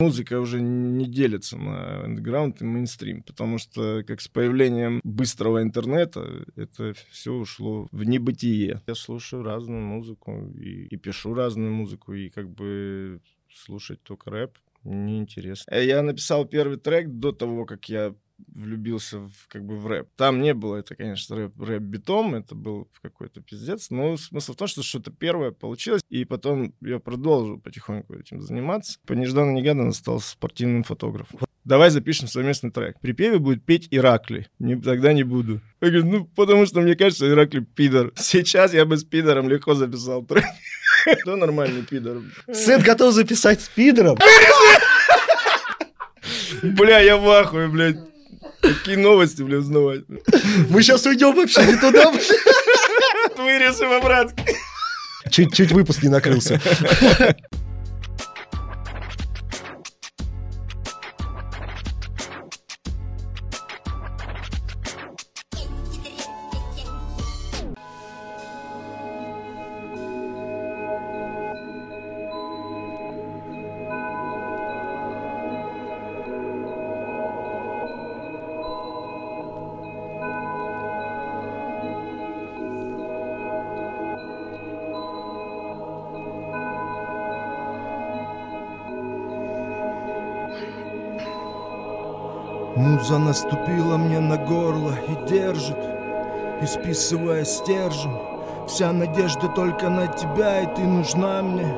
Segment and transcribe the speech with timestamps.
[0.00, 6.46] Музыка уже не делится на андеграунд и мейнстрим, потому что как с появлением быстрого интернета
[6.56, 8.80] это все ушло в небытие.
[8.86, 13.20] Я слушаю разную музыку и, и пишу разную музыку, и как бы
[13.54, 15.74] слушать только рэп неинтересно.
[15.74, 18.14] Я написал первый трек до того, как я
[18.48, 20.08] влюбился в, как бы в рэп.
[20.16, 24.68] Там не было это, конечно, рэп, рэп-битом, это был какой-то пиздец, но смысл в том,
[24.68, 28.98] что что-то первое получилось, и потом я продолжил потихоньку этим заниматься.
[29.06, 31.40] По нежданно-негаданно стал спортивным фотографом.
[31.64, 32.98] Давай запишем совместный трек.
[33.00, 34.48] Припеве будет петь Иракли.
[34.58, 35.60] Не, тогда не буду.
[35.80, 38.12] Я говорю, ну, потому что мне кажется, Иракли пидор.
[38.16, 40.44] Сейчас я бы с пидором легко записал трек.
[41.22, 42.22] Кто нормальный пидор?
[42.52, 44.16] Сын готов записать с пидором?
[46.62, 48.09] Бля, я в ахуе, блядь.
[48.60, 50.02] Какие новости, бля, узнавать?
[50.68, 52.20] Мы сейчас уйдем вообще не туда, бля.
[53.36, 54.44] Вырежем обратно.
[55.30, 56.60] Чуть-чуть выпуск не накрылся.
[93.42, 95.78] Наступила мне на горло и держит,
[96.60, 98.16] исписывая стержень.
[98.68, 101.74] Вся надежда только на тебя, и ты нужна мне,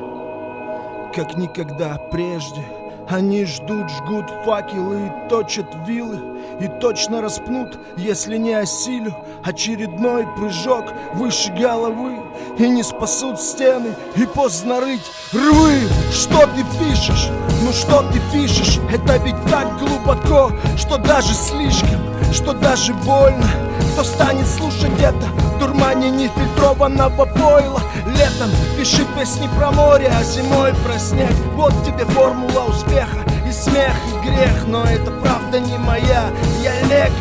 [1.15, 2.61] как никогда прежде.
[3.09, 10.85] Они ждут, жгут факелы и точат вилы И точно распнут, если не осилю Очередной прыжок
[11.15, 12.15] выше головы
[12.57, 15.81] И не спасут стены, и поздно рыть рвы
[16.13, 17.29] Что ты пишешь?
[17.63, 18.79] Ну что ты пишешь?
[18.91, 22.01] Это ведь так глубоко, что даже слишком
[22.33, 23.47] Что даже больно.
[23.93, 25.27] Кто станет слушать это?
[25.59, 27.81] Дурмане нефильтрованного пойла.
[28.07, 31.31] Летом пиши песни про море, а зимой про снег.
[31.53, 34.67] Вот тебе формула успеха и смех, и грех.
[34.67, 36.31] Но это правда не моя,
[36.61, 37.13] я лекарь,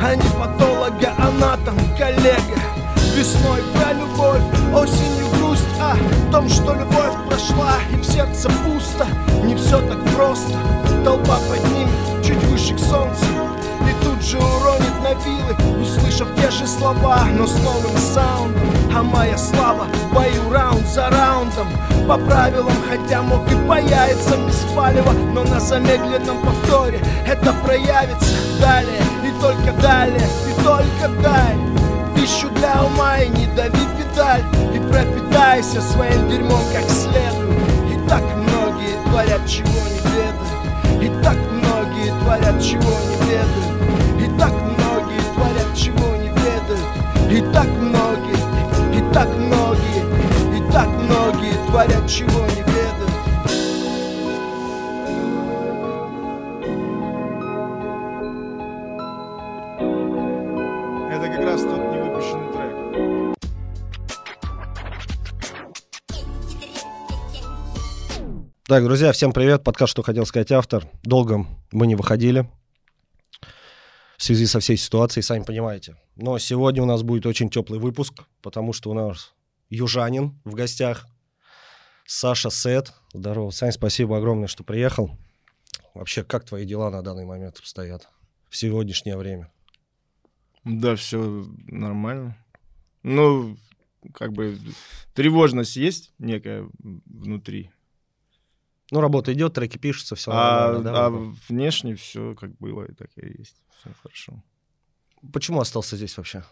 [0.00, 2.60] а не патологоанатом, коллега.
[3.16, 4.42] Весной про любовь,
[4.72, 5.66] осенью грусть,
[6.28, 9.06] в том, что любовь прошла и в сердце пусто
[9.44, 10.56] Не все так просто,
[11.04, 13.26] толпа поднимет чуть выше к солнцу
[13.80, 18.62] И тут же уронит на вилы, услышав те же слова, но с новым саундом.
[18.94, 21.68] А моя слава в бою раунд за раундом.
[22.06, 28.34] По правилам, хотя мог и по яйцам без палева Но на замедленном повторе это проявится
[28.60, 29.02] далее.
[29.24, 31.81] И только далее, и только дай
[32.14, 34.42] Пищу для ума и не дави педаль.
[34.74, 37.58] И пропитайся своим дерьмом как следует
[37.90, 43.56] И так многие творят, чего не ведают И так многие творят, чего не ведают
[44.18, 50.88] И так многие творят, чего не ведают И так многие, и так многие И так
[50.88, 52.71] многие творят, чего не ведают
[68.72, 69.62] Так, друзья, всем привет.
[69.64, 70.88] Подкаст «Что хотел сказать автор».
[71.02, 72.48] Долго мы не выходили
[74.16, 75.98] в связи со всей ситуацией, сами понимаете.
[76.16, 79.34] Но сегодня у нас будет очень теплый выпуск, потому что у нас
[79.68, 81.06] южанин в гостях.
[82.06, 82.94] Саша Сет.
[83.12, 85.18] Здорово, Сань, спасибо огромное, что приехал.
[85.92, 88.08] Вообще, как твои дела на данный момент обстоят
[88.48, 89.52] в сегодняшнее время?
[90.64, 92.38] Да, все нормально.
[93.02, 93.58] Ну,
[94.14, 94.58] как бы
[95.12, 96.66] тревожность есть некая
[97.04, 97.70] внутри.
[98.92, 101.06] Ну, работа идет, треки пишутся, все А, нормально, да?
[101.06, 101.10] а
[101.48, 103.56] внешне все как было, и так и есть.
[103.80, 104.44] Все хорошо.
[105.32, 106.44] Почему остался здесь вообще?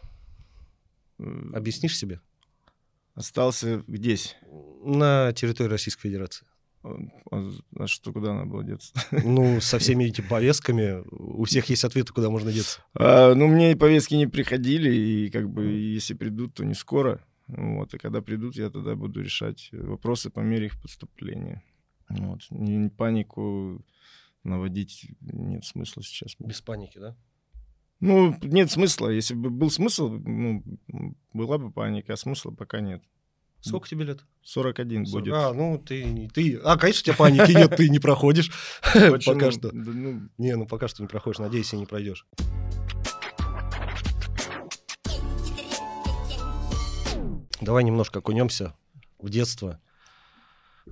[1.18, 2.22] Объяснишь себе?
[3.14, 4.36] Остался здесь.
[4.82, 6.46] На территории Российской Федерации.
[6.82, 8.94] А что, куда надо было деться?
[9.22, 12.80] Ну, со всеми этими повестками у всех есть ответы, куда можно деться.
[12.94, 17.22] А, ну, мне повестки не приходили, и как бы если придут, то не скоро.
[17.48, 21.62] Вот, и когда придут, я тогда буду решать вопросы по мере их поступления.
[22.10, 22.40] Вот.
[22.50, 23.84] Не- панику
[24.42, 26.34] наводить нет смысла сейчас.
[26.38, 27.16] Без паники, да?
[28.00, 29.08] Ну, нет смысла.
[29.08, 30.64] Если бы был смысл, ну,
[31.32, 33.02] была бы паника, а смысла пока нет.
[33.60, 34.24] Сколько тебе лет?
[34.42, 35.34] 41 будет.
[35.34, 36.56] А, ну ты, ты...
[36.64, 38.50] А, конечно, у тебя паники нет, ты не проходишь.
[39.26, 39.70] Пока что.
[39.72, 42.26] Ну, Не, ну пока что не проходишь, надеюсь, и не пройдешь.
[47.60, 48.74] Давай немножко окунемся
[49.18, 49.78] в детство.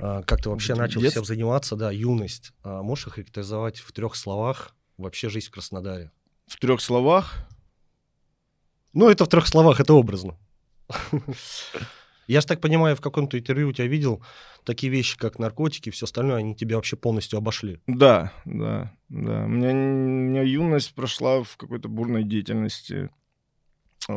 [0.00, 0.82] А, Как ты вообще Детство.
[0.82, 2.52] начал всем заниматься, да, юность.
[2.62, 6.10] А Можешь охарактеризовать в трех словах вообще жизнь в Краснодаре?
[6.46, 7.46] В трех словах
[8.92, 10.36] Ну, это в трех словах, это образно.
[12.26, 14.22] Я же так понимаю, в каком-то интервью у тебя видел
[14.64, 17.80] такие вещи, как наркотики, все остальное, они тебя вообще полностью обошли.
[17.86, 19.44] Да, да, да.
[19.44, 23.08] У меня, у меня юность прошла в какой-то бурной деятельности.
[24.10, 24.12] Э,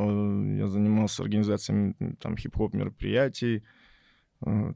[0.59, 3.63] Я занимался организацией там хип-хоп мероприятий,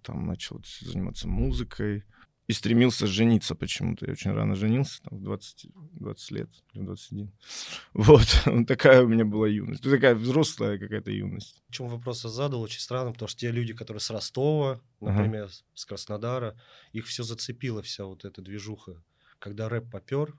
[0.04, 2.04] там начал заниматься музыкой
[2.48, 4.06] и стремился жениться почему-то.
[4.06, 7.32] Я очень рано женился, там, в 20, 20 лет, или в 21.
[7.94, 8.28] Вот,
[8.68, 9.84] такая у меня была юность.
[9.84, 11.64] Ну, Такая взрослая какая-то юность.
[11.68, 15.12] Почему вопрос я задал, очень странно, потому что те люди, которые с Ростова, Ага.
[15.14, 16.56] например, с- с Краснодара,
[16.94, 19.02] их все зацепила вся вот эта движуха.
[19.40, 20.38] Когда рэп попер,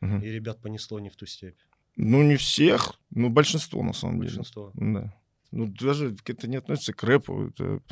[0.00, 0.20] Мгм.
[0.22, 1.58] и ребят понесло не в ту степь.
[1.96, 4.28] Ну, не всех, но большинство, на самом деле.
[4.36, 4.70] Большинство.
[4.74, 5.12] Да.
[5.50, 7.48] Ну, даже это не относится к рэпу.
[7.48, 7.82] Это...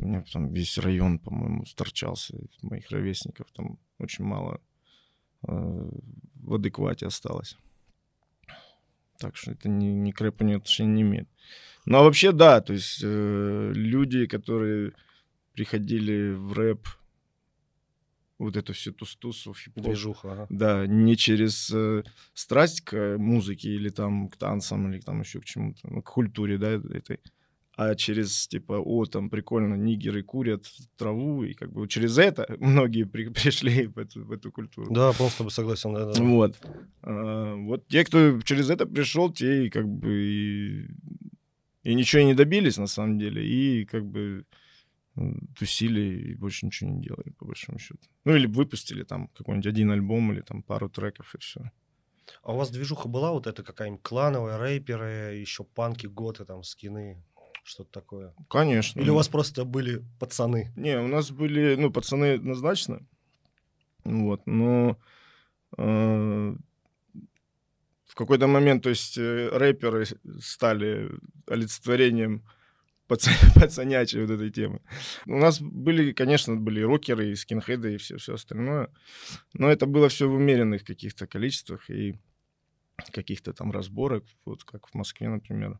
[0.00, 2.36] У меня там весь район, по-моему, сторчался.
[2.62, 4.60] Моих ровесников там очень мало
[5.46, 5.90] э,
[6.34, 7.56] в адеквате осталось.
[9.18, 11.28] Так что это ни, ни к рэпу ни отношения не имеет.
[11.84, 14.92] Ну, а вообще, да, то есть э, люди, которые
[15.52, 16.88] приходили в рэп,
[18.38, 20.46] вот эту всю тустусу, хип-хоп, Движуха, ага.
[20.50, 22.02] да, не через э,
[22.34, 26.58] страсть к музыке или там к танцам или там еще к чему-то, ну, к культуре,
[26.58, 27.20] да, этой,
[27.76, 30.66] а через типа, о, там прикольно, нигеры курят
[30.96, 34.92] траву, и как бы через это многие при- пришли в эту, в эту культуру.
[34.92, 35.94] Да, полностью с тобой согласен.
[35.94, 36.22] Да, да.
[36.22, 36.56] Вот.
[37.02, 40.86] А, вот те, кто через это пришел, те и как бы и,
[41.82, 44.44] и ничего не добились на самом деле, и как бы
[45.58, 48.00] тусили и больше ничего не делали, по большому счету.
[48.24, 51.70] Ну, или выпустили там какой-нибудь один альбом или там пару треков, и все.
[52.42, 57.22] А у вас движуха была вот эта какая-нибудь клановая, рэперы, еще панки, готы, там, скины,
[57.62, 58.34] что-то такое?
[58.48, 59.00] Конечно.
[59.00, 60.72] Или у вас просто были пацаны?
[60.76, 63.06] Не, у нас были, ну, пацаны однозначно,
[64.04, 64.98] вот, но
[65.78, 66.54] э,
[68.12, 70.06] в какой-то момент, то есть э, рэперы
[70.40, 71.10] стали
[71.46, 72.42] олицетворением
[73.08, 74.80] паца- пацанячей вот этой темы.
[75.26, 78.90] У нас были, конечно, были и рокеры, и скинхеды, и все, все остальное,
[79.54, 82.18] но это было все в умеренных каких-то количествах и
[83.12, 85.78] каких-то там разборок, вот как в Москве, например,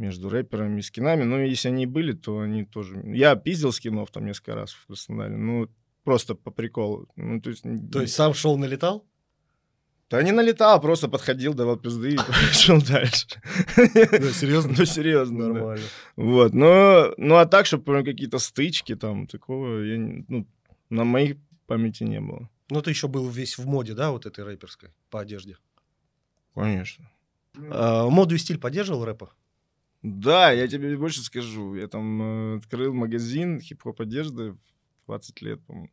[0.00, 1.22] между рэперами и скинами.
[1.24, 3.00] Но если они были, то они тоже...
[3.04, 5.68] Я пиздил скинов там несколько раз в Краснодаре, ну,
[6.04, 7.08] просто по приколу.
[7.16, 7.62] Ну, то есть...
[7.92, 9.06] То есть сам шел налетал?
[10.08, 13.26] Да не налетал, просто подходил, давал пизды и пошел дальше.
[14.34, 14.74] серьезно?
[14.76, 15.52] Ну, серьезно, да.
[15.52, 15.84] Нормально.
[16.16, 20.46] Вот, но, ну а так, чтобы прям какие-то стычки там, такого, я, ну,
[20.88, 22.48] на моей памяти не было.
[22.70, 25.58] Ну, ты еще был весь в моде, да, вот этой рэперской, по одежде.
[26.54, 27.08] Конечно.
[27.70, 29.30] А, моду и стиль поддерживал рэпа?
[30.02, 31.74] Да, я тебе больше скажу.
[31.74, 34.60] Я там э, открыл магазин хип-хоп одежды в
[35.06, 35.90] 20 лет, по-моему.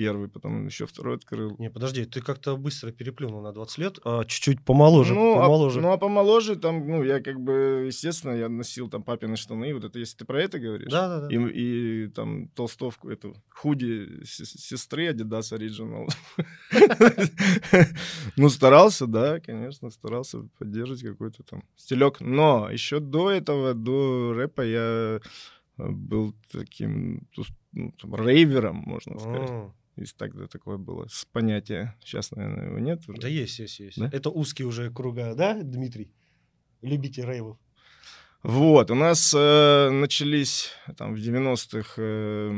[0.00, 1.56] Первый, потом еще второй открыл.
[1.58, 5.82] Не, подожди, ты как-то быстро переплюнул на 20 лет, а чуть-чуть помоложе, ну, а- помоложе.
[5.82, 9.84] ну, а помоложе, там, ну, я как бы, естественно, я носил там папины штаны, вот
[9.84, 10.90] это, если ты про это говоришь.
[10.90, 11.28] Да, да, да.
[11.28, 16.08] И, и там толстовку, эту, худи сестры Adidas Original.
[18.36, 22.20] Ну, старался, да, конечно, старался поддерживать какой-то там стилек.
[22.20, 25.20] Но еще до этого, до рэпа я
[25.76, 27.28] э, был таким
[27.72, 29.72] ну, там, рейвером, можно сказать.
[29.96, 31.96] Если тогда такое было с понятия.
[32.00, 33.20] Сейчас, наверное, его нет уже.
[33.20, 33.98] Да есть, есть, есть.
[33.98, 34.08] Да?
[34.12, 36.10] Это узкие уже круга, да, Дмитрий?
[36.82, 37.58] Любите рейвов?
[38.42, 42.52] Вот, у нас э, начались там в 90-х э,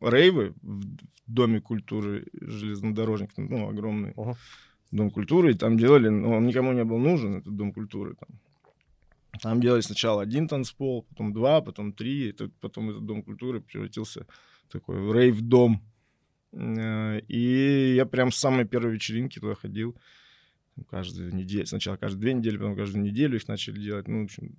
[0.00, 0.82] рейвы в
[1.26, 4.36] Доме культуры железнодорожник, ну, огромный Ага.
[4.90, 8.14] Дом культуры, и там делали, ну, он никому не был нужен, этот Дом культуры.
[8.18, 8.28] Там,
[9.42, 13.60] там делали сначала один танцпол, потом два, потом три, и тут потом этот Дом культуры
[13.60, 14.26] превратился
[14.66, 15.82] в такой рейв-дом.
[16.52, 19.96] Э, И я прям с самой первой вечеринки туда ходил,
[20.76, 24.24] ну, каждую неделю, сначала каждые две недели, потом каждую неделю их начали делать, ну, в
[24.24, 24.56] общем,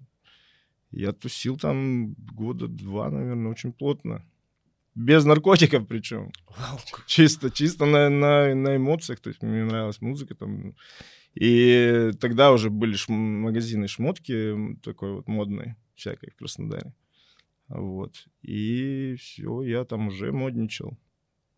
[0.92, 4.26] я тусил там года два, наверное, очень плотно.
[4.96, 6.32] Без наркотиков причем.
[7.06, 9.20] Чисто, чисто на, на, на эмоциях.
[9.20, 10.76] То есть мне нравилась музыка там.
[11.36, 16.92] И тогда уже были шм- магазины шмотки такой вот модной, всякой в Краснодаре.
[17.68, 18.26] Вот.
[18.42, 20.98] И все, я там уже модничал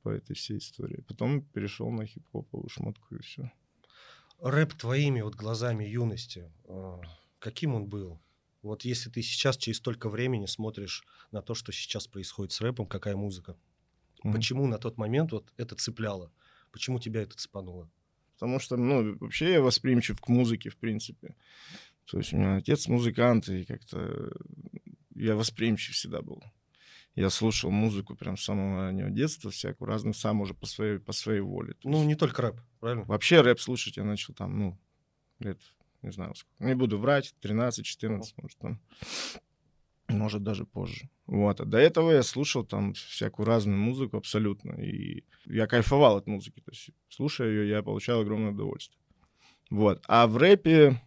[0.03, 1.01] по этой всей истории.
[1.07, 3.51] Потом перешел на хип-хоповую шмотку и все.
[4.39, 6.99] Рэп твоими вот глазами юности, а,
[7.39, 8.19] каким он был?
[8.63, 12.85] Вот если ты сейчас через столько времени смотришь на то, что сейчас происходит с рэпом,
[12.87, 13.57] какая музыка,
[14.23, 14.33] Мгм.
[14.33, 16.31] почему на тот момент вот это цепляло?
[16.71, 17.89] Почему тебя это цепануло?
[18.33, 21.35] Потому что, ну, вообще я восприимчив к музыке, в принципе.
[22.05, 24.31] То есть у меня отец музыкант, и как-то
[25.15, 26.41] я восприимчив всегда был.
[27.15, 31.11] Я слушал музыку прям с самого раннего детства, всякую разную, сам уже по своей, по
[31.11, 31.73] своей воле.
[31.73, 33.03] То Ну, есть не только рэп, правильно?
[33.05, 34.79] Вообще рэп слушать я начал там, ну,
[35.39, 35.59] лет,
[36.01, 36.63] не знаю, сколько.
[36.63, 38.79] Не буду врать, 13-14, может, там.
[40.07, 41.09] Может, даже позже.
[41.25, 41.61] Вот.
[41.61, 44.73] А до этого я слушал там всякую разную музыку абсолютно.
[44.73, 46.59] И я кайфовал от музыки.
[46.59, 49.01] То есть, слушая ее, я получал огромное удовольствие.
[49.69, 50.03] Вот.
[50.07, 51.01] А в рэпе,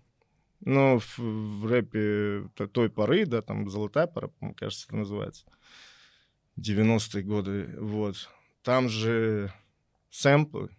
[0.61, 5.45] ну, в, в рэпе той поры, да, там «Золотая пора», по-моему, кажется, это называется,
[6.59, 8.29] 90-е годы, вот.
[8.63, 9.53] Там же
[10.11, 10.71] сэмплы,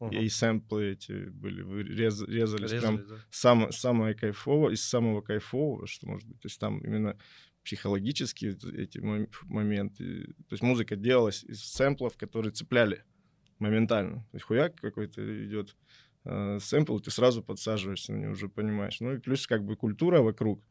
[0.00, 0.12] Мгм.
[0.12, 3.24] и сэмплы эти были, рез- резались прям Резали, да?
[3.30, 6.40] самое, самое кайфовое, из самого кайфового, что может быть.
[6.40, 7.18] То есть там именно
[7.64, 10.28] психологические эт- эти мом- моменты.
[10.48, 13.04] То есть музыка делалась из сэмплов, которые цепляли
[13.58, 14.20] моментально.
[14.30, 15.76] То есть хуяк какой-то идет
[16.24, 19.00] э, сэмпл, ты сразу подсаживаешься на него, уже понимаешь.
[19.00, 20.62] Ну и плюс как бы культура вокруг.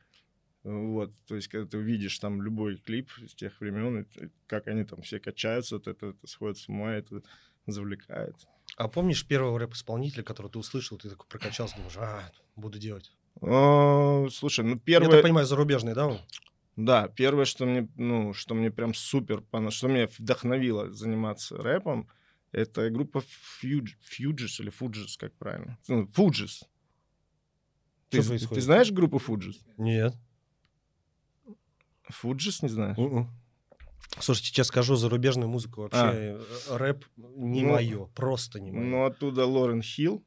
[0.68, 4.84] Вот, то есть, когда ты увидишь там любой клип из тех времен, и как они
[4.84, 7.22] там все качаются, от этого, это сходит с ума, это
[7.68, 8.36] завлекает.
[8.76, 13.16] А помнишь первого рэп-исполнителя, который ты услышал, ты такой прокачался, думаешь, а, буду делать.
[13.42, 15.12] А, Слушай, ну Я первое...
[15.12, 16.08] так понимаю, зарубежный, да?
[16.08, 16.20] он?
[16.76, 22.10] Да, первое, что мне, ну, что мне прям супер, что меня вдохновило заниматься рэпом,
[22.52, 23.24] это группа
[23.64, 25.78] Fugees или Fugees, как правильно?
[25.88, 26.66] Ну, Fugees.
[28.10, 29.56] Ты, ты знаешь группу Fugees?
[29.78, 30.14] Нет.
[32.12, 32.98] Fugees не знаешь?
[32.98, 33.30] Мгм.
[34.20, 36.14] Слушайте, честно скажу, зарубежную музыку вообще А.
[36.14, 38.84] э, рэп не Ну, мое, просто не мое.
[38.84, 40.24] Ну, оттуда Лорен Хилл.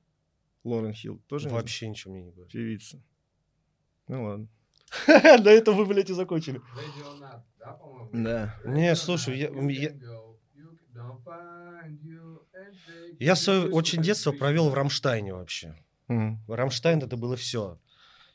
[0.64, 2.52] Лорен Хилл тоже не вообще ничего мне не говорит.
[2.52, 3.02] певица.
[4.08, 4.48] Ну ладно.
[5.06, 6.60] На этом вы, блядь, и закончили.
[8.12, 8.54] Да.
[8.64, 9.94] Не, слушай, я- я-
[13.36, 15.76] свое очень детство провел в Рамштайне вообще.
[16.48, 17.78] Рамштайн это было все.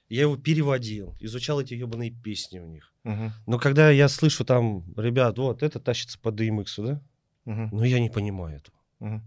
[0.08, 2.94] Я его переводил, изучал эти ебаные песни у них.
[3.06, 3.32] Мгм.
[3.46, 7.02] Но когда я слышу там, ребят, вот это тащится по DMX, да?
[7.46, 9.24] Ну я не понимаю этого.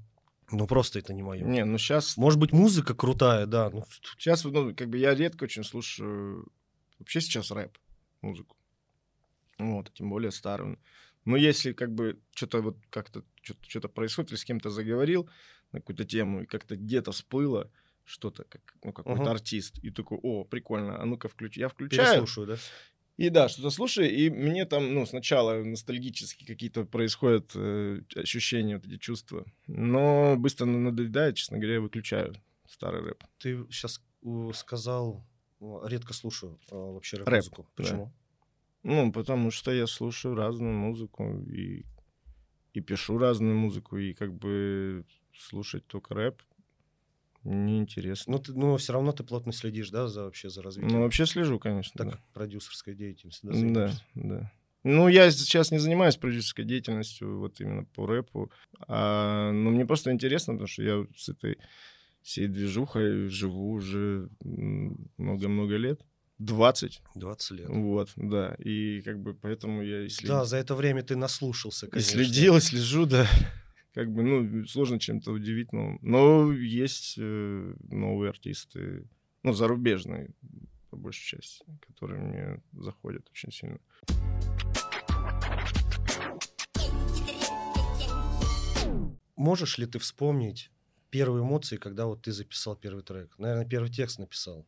[0.50, 1.44] Ну просто это не мое.
[1.44, 3.70] Не, ну сейчас Может быть, музыка крутая, да.
[3.70, 3.85] Ну,
[4.16, 6.50] Сейчас, ну, как бы я редко очень слушаю
[6.99, 7.76] вообще сейчас рэп,
[8.23, 8.56] музыку.
[9.58, 10.78] Вот, тем более старую.
[11.25, 15.28] Но если как бы что-то вот как-то что-то происходит, или с кем-то заговорил
[15.73, 17.70] на какую-то тему, и как-то где-то всплыло
[18.04, 19.30] что-то, как, ну, какой-то Мгм.
[19.32, 21.61] артист, и такой, о, прикольно, а ну-ка включи.
[21.61, 22.56] Я включаю, переслушаю, да?
[23.18, 28.87] И да, что-то слушаю, и мне там, ну, сначала ностальгически какие-то происходят э, ощущения, вот
[28.87, 29.44] эти чувства.
[29.66, 32.32] Но быстро надоедает, честно говоря, я выключаю
[32.68, 33.25] старый рэп.
[33.38, 34.00] Ты сейчас
[34.54, 35.26] сказал,
[35.60, 37.62] редко слушаю а, вообще Рэп, рэп-музыку.
[37.62, 37.82] да.
[37.82, 38.12] Почему?
[38.84, 41.84] Ну, потому что я слушаю разную музыку и,
[42.72, 45.04] и пишу разную музыку, и как бы
[45.37, 46.40] слушать только рэп
[47.48, 48.32] неинтересно.
[48.34, 50.92] Ну, ты, но все равно ты плотно следишь, да, за вообще за развитием.
[50.92, 51.92] Ну, вообще слежу, конечно.
[51.96, 52.20] так да.
[52.34, 54.02] продюсерской деятельностью, да, Да, занимаешься.
[54.14, 54.52] да.
[54.84, 58.50] Ну, я сейчас не занимаюсь продюсерской деятельностью, вот именно по рэпу.
[58.86, 61.58] А, но мне просто интересно, потому что я с этой
[62.22, 66.00] всей движухой живу уже много-много лет.
[66.38, 67.02] 20.
[67.16, 67.68] 20 лет.
[67.68, 68.54] Вот, да.
[68.60, 70.34] И как бы поэтому я и следил.
[70.36, 72.12] Да, за это время ты наслушался, И конечно.
[72.12, 73.26] следил, и слежу, да.
[73.95, 79.09] Как бы, ну, сложно чем-то удивить, но, но есть э, новые артисты,
[79.42, 80.30] ну, зарубежные,
[80.90, 83.78] по большей части, которые мне заходят очень сильно.
[89.37, 90.71] Можешь ли ты вспомнить
[91.11, 93.38] первые эмоции, когда вот ты записал первый трек?
[93.38, 94.66] Наверное, первый текст написал.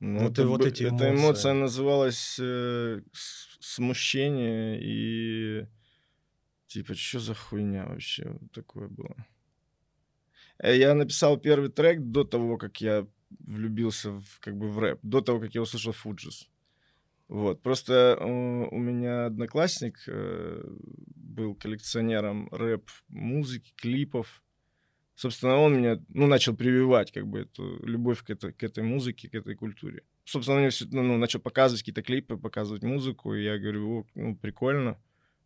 [0.00, 1.14] Ну, Вот и вот эти Эта эмоции.
[1.14, 3.02] эмоция называлась э,
[3.60, 5.66] смущение и
[6.72, 9.14] типа, что за хуйня вообще такое было.
[10.58, 13.06] Э, Я написал первый трек до того, как я
[13.40, 16.48] влюбился в, как бы в рэп, до того, как я услышал Фуджис.
[17.28, 17.62] Вот.
[17.62, 20.64] Просто э, у меня одноклассник э,
[21.16, 24.42] был коллекционером рэп-музыки, клипов.
[25.14, 29.28] Собственно, он меня, ну, начал прививать, как бы, эту любовь к этой, к этой музыке,
[29.28, 30.02] к этой культуре.
[30.24, 34.00] Собственно, он мне всё- ну, ну, начал показывать какие-то клипы, показывать музыку, и я говорю,
[34.00, 34.98] о, ну, прикольно.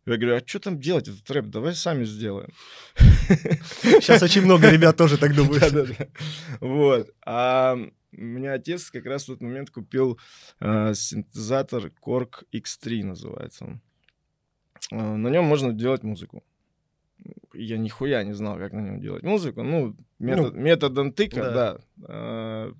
[0.07, 1.47] Я говорю, а что там делать этот рэп?
[1.47, 2.49] Давай сами сделаем.
[2.95, 5.97] Сейчас очень много ребят тоже так думают.
[6.61, 7.13] Вот.
[7.25, 7.75] А
[8.13, 10.17] у меня отец как раз в тот момент купил
[10.61, 13.81] э, синтезатор Korg X3 называется он.
[14.91, 16.41] Э, на нем можно делать музыку.
[17.53, 19.61] Я нихуя не знал, как на нем делать музыку.
[19.61, 21.77] Ну, метод, методом тыка, да.
[21.97, 22.71] да.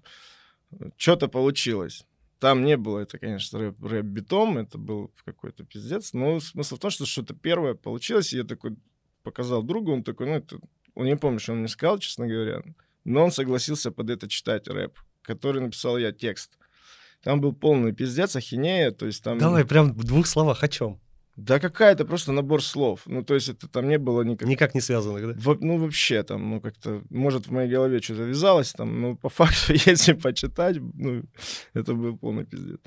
[0.96, 2.06] что-то получилось.
[2.40, 6.14] Там не было это, конечно, рэп, рэп-битом, это был какой-то пиздец.
[6.14, 8.76] Но смысл в том, что что-то первое получилось, и я такой
[9.24, 10.60] показал другу, он такой, ну, это...
[10.94, 12.62] Он не помню, что он мне сказал, честно говоря,
[13.04, 16.58] но он согласился под это читать рэп, который написал я текст.
[17.24, 19.38] Там был полный пиздец, ахинея, то есть там...
[19.38, 21.00] Давай прям в двух словах о чем?
[21.38, 23.04] Да какая-то просто набор слов.
[23.06, 24.48] Ну, то есть это там не было никак...
[24.48, 25.34] Никак не связанных, да?
[25.38, 29.30] Во- ну, вообще там, ну, как-то, может, в моей голове что-то вязалось там, но по
[29.38, 31.24] факту, если почитать, ну,
[31.76, 32.80] это был полный пиздец.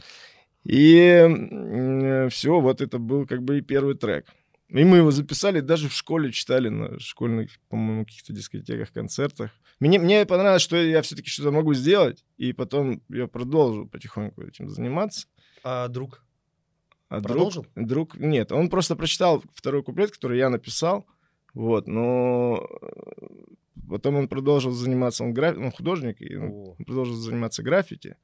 [0.65, 4.27] И все, вот это был как бы и первый трек.
[4.69, 9.53] И мы его записали, даже в школе читали на школьных, по-моему, каких-то дискотеках, концертах.
[9.79, 14.69] Мне, мне понравилось, что я все-таки что-то могу сделать, и потом я продолжил потихоньку этим
[14.69, 15.29] заниматься.
[15.63, 16.25] А друг?
[17.11, 17.67] А Продолжил?
[17.75, 21.07] Друг, друг, нет, он просто прочитал второй куплет, который я написал,
[21.55, 22.87] вот, но э,
[23.89, 28.17] потом он продолжил заниматься, он, граф, он художник, и он продолжил заниматься граффити,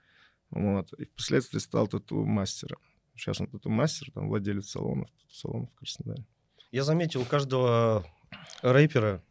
[0.50, 2.78] вот, и впоследствии стал тату-мастером.
[3.16, 6.24] Сейчас он тату-мастер, там, владелец салонов, салонов в Краснодаре.
[6.70, 8.06] Я заметил, у каждого
[8.62, 9.24] рэпера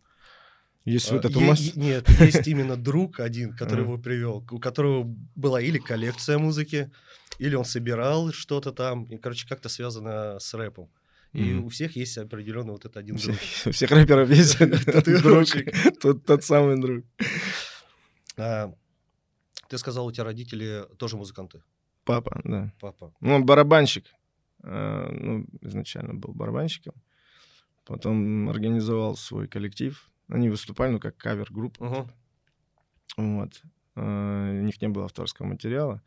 [0.84, 1.78] Есть свой а, тату-мастер?
[1.78, 5.04] е- нет, есть именно друг один, который его привел, у которого
[5.36, 6.92] была или коллекция музыки,
[7.40, 10.90] или он собирал что-то там, и, короче, как-то связано с рэпом.
[11.34, 11.66] И Мгм.
[11.66, 13.36] у всех есть определенный вот этот один друг.
[13.66, 14.58] у всех рэперов есть
[16.02, 17.04] друг, тот, самый друг.
[18.38, 18.74] А,
[19.70, 21.62] Ты сказал, у тебя родители тоже музыканты,
[22.04, 22.72] Папа, да.
[22.80, 23.14] папа.
[23.20, 24.06] Ну, барабанщик.
[24.64, 26.94] Э, Ну, изначально был барабанщиком.
[27.86, 30.10] Потом организовал свой коллектив.
[30.30, 32.08] Они выступали, ну, как кавер-группа.
[33.18, 33.62] Вот.
[33.96, 36.02] Э, У них не было авторского материала.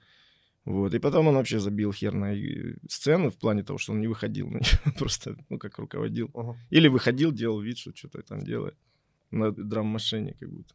[0.68, 0.94] Вот.
[0.94, 4.08] И потом он вообще забил хер на и- сцену в плане того, что он не
[4.08, 4.92] выходил на неё.
[4.98, 6.30] Просто, ну, как руководил.
[6.34, 6.56] Мгм.
[6.70, 8.74] Или выходил, делал вид, что что-то там делает.
[9.30, 10.74] На драм-машине как будто.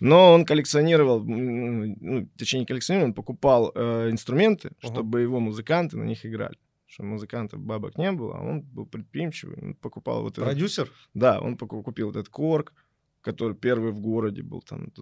[0.00, 4.92] Но он коллекционировал, ну, точнее, не коллекционировал, он покупал э, инструменты, Ага.
[4.92, 6.56] чтобы его музыканты на них играли.
[6.86, 10.44] Что музыкантов бабок не было, а он был предприимчивый, он покупал вот этот...
[10.44, 10.90] Продюсер?
[11.14, 12.72] Да, он поку- купил вот этот корк,
[13.20, 14.92] который первый в городе был, там,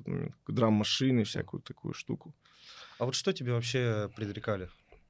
[0.46, 2.34] драм-машины, всякую такую штуку.
[2.98, 4.68] А вот что тебе вообще предрекали?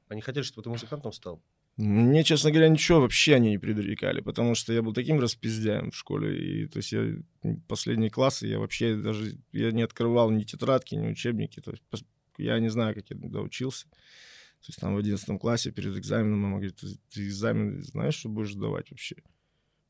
[0.09, 1.43] Они хотели, чтобы ты музыкантом стал?
[1.79, 5.97] Мне, честно говоря, ничего вообще они не предрекали, потому что я был таким распиздяем в
[5.97, 7.23] школе, и то есть я
[7.69, 12.05] последние классы, я вообще даже я не открывал ни тетрадки, ни учебники, то есть
[12.37, 13.87] я не знаю, как я тогда учился.
[13.89, 18.55] То есть там в 11 классе перед экзаменом мама говорит, ты экзамен знаешь, что будешь
[18.55, 19.15] сдавать вообще?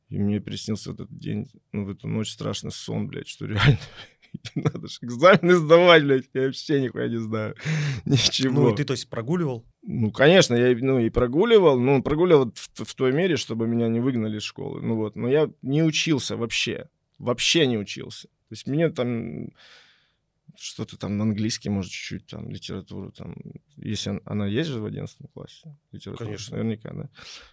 [0.09, 3.77] И мне приснился этот день, ну, в эту ночь страшный сон, блядь, что реально
[4.55, 7.55] надо же экзамены сдавать, блядь, я вообще нихуя не знаю,
[8.05, 8.61] ничего.
[8.61, 9.65] Ну, и ты, то есть, прогуливал?
[9.83, 13.99] Ну, конечно, я ну, и прогуливал, ну, прогуливал в, в той мере, чтобы меня не
[13.99, 14.81] выгнали из школы.
[14.81, 18.27] Ну вот, но я не учился вообще, вообще не учился.
[18.27, 19.51] То есть мне там
[20.57, 23.35] что-то там на английский, может, чуть-чуть там литературу там,
[23.77, 26.57] если он- она есть же в 11 классе, литература, Конечно.
[26.57, 27.09] наверняка, да.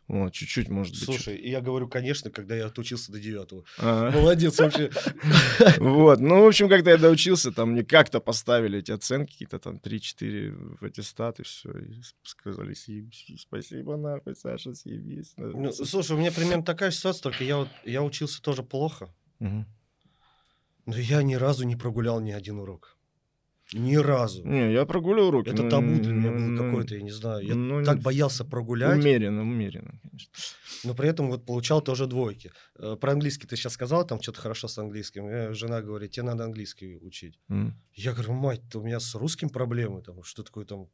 [0.09, 1.05] Вот, чуть-чуть, может быть.
[1.05, 3.65] Слушай, и я говорю, конечно, когда я отучился до девятого.
[3.79, 4.11] А.
[4.11, 4.91] Молодец вообще.
[5.79, 9.77] Вот, ну, в общем, когда я доучился, там мне как-то поставили эти оценки, какие-то там
[9.79, 15.35] 3-4 в аттестат, и все, и сказали, «Съебись, спасибо, нахуй, Саша, съебись.
[15.37, 19.09] Ну, слушай, у меня примерно такая ситуация, только я, вот, я учился тоже плохо.
[20.87, 22.97] Но я ни разу не прогулял ни один урок.
[23.73, 24.47] Ни разу.
[24.47, 25.49] Не, я прогуливал уроки.
[25.49, 27.45] Это ну, табу для меня ну, было ну, какое-то, я не знаю.
[27.45, 30.33] Я ну, так боялся прогулять, Умеренно, умеренно, конечно.
[30.85, 32.53] но при этом вот получал тоже двойки.
[32.79, 35.27] Э, Про английский ты сейчас сказал, там что-то хорошо с английским.
[35.27, 37.41] Э, Жена говорит, тебе надо английский учить.
[37.49, 37.75] М.
[37.93, 40.87] Я говорю, мать, у меня с русским проблемы, там, что такое там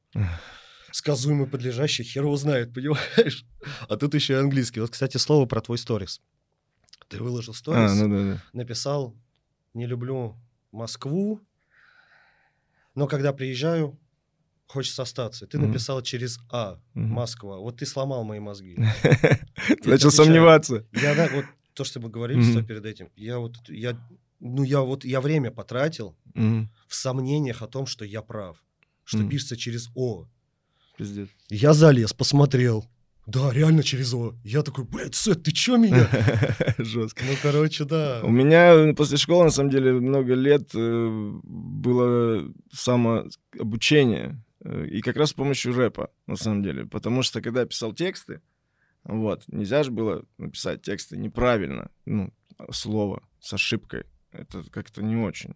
[0.93, 3.45] сказуемый подлежащий, хер его знает, понимаешь?
[3.87, 4.81] А тут еще и английский.
[4.81, 6.23] Вот, кстати, слово про твой сторис.
[7.09, 8.43] Ты выложил сторис, А, ну да, да.
[8.55, 9.15] написал,
[9.75, 10.37] не люблю
[10.73, 11.41] Москву,
[12.95, 13.99] но когда приезжаю,
[14.67, 15.47] хочется остаться.
[15.47, 15.69] Ты Мгм.
[15.69, 16.79] написал через А.
[16.95, 17.59] Москва.
[17.59, 18.77] Вот ты сломал мои мозги.
[19.83, 20.87] Ты начал сомневаться.
[20.93, 23.99] Я, да, вот то, что мы говорили с тобой перед этим, я вот, я,
[24.41, 28.63] ну, я вот, я время потратил в сомнениях о том, что я прав,
[29.05, 30.27] что пишется через О.
[30.99, 31.29] Пиздец.
[31.49, 32.85] Я залез, посмотрел.
[33.27, 34.35] Да, реально через О.
[34.43, 36.09] Я такой, блядь, Сет, ты чё меня?
[36.79, 37.23] Жестко.
[37.25, 38.21] Ну, короче, да.
[38.25, 44.43] У меня после школы, на самом деле, много лет э, было самообучение.
[44.65, 46.87] э, И как раз с помощью рэпа, на самом деле.
[46.87, 48.41] Потому что, когда я писал тексты,
[49.05, 52.33] вот, нельзя же было написать тексты неправильно, ну,
[52.71, 54.05] слово с ошибкой.
[54.33, 55.55] Это как-то не очень.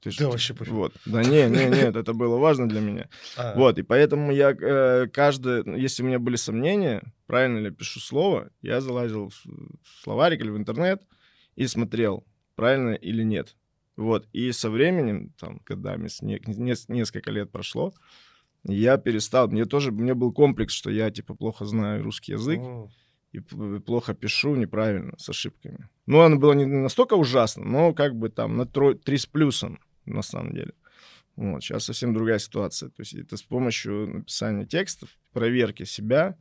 [0.00, 0.72] Ты ж- Да вообще пофиг.
[0.72, 0.92] Вот.
[1.06, 3.08] Да не, не, нет, это было важно для меня.
[3.36, 7.64] А, Вот, и поэтому я э, каждое, ну, если у меня были сомнения, правильно ли
[7.66, 11.02] я пишу слово, я залазил в словарик или в интернет
[11.56, 13.56] и смотрел, правильно или нет.
[13.96, 17.92] Вот, и со временем, там, годами, с не- нес- несколько лет прошло,
[18.64, 22.60] я перестал, мне тоже, меня был комплекс, что я, типа, плохо знаю русский язык,
[23.32, 23.40] и
[23.80, 25.88] плохо пишу неправильно, с ошибками.
[26.06, 30.22] Ну, оно было не настолько ужасно, но как бы там на три с плюсом, на
[30.22, 30.72] самом деле.
[31.36, 32.88] Вот, сейчас совсем другая ситуация.
[32.90, 36.36] То есть это с помощью написания текстов, проверки себя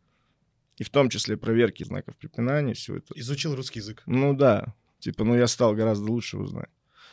[0.78, 3.14] И в том числе проверки знаков препинания, все это.
[3.16, 4.04] Изучил русский язык.
[4.06, 6.70] Ну да, типа, ну я стал гораздо лучше его знать.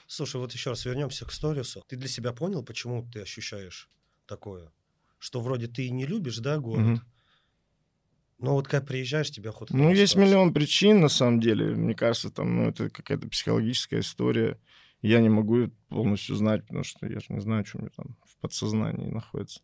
[0.07, 1.83] Слушай, вот еще раз вернемся к сторису.
[1.89, 3.89] Ты для себя понял, почему ты ощущаешь
[4.27, 4.71] такое?
[5.19, 6.85] Что вроде ты и не любишь, да, город?
[6.85, 7.03] Мгм.
[8.39, 9.75] Но вот как приезжаешь, тебе охота...
[9.75, 11.75] Ну, есть миллион причин, на самом деле.
[11.75, 14.61] Мне кажется, там, ну, это какая-то психологическая история.
[15.05, 18.17] Я не могу полностью знать, потому что я же не знаю, что у меня там
[18.27, 19.61] в подсознании находится.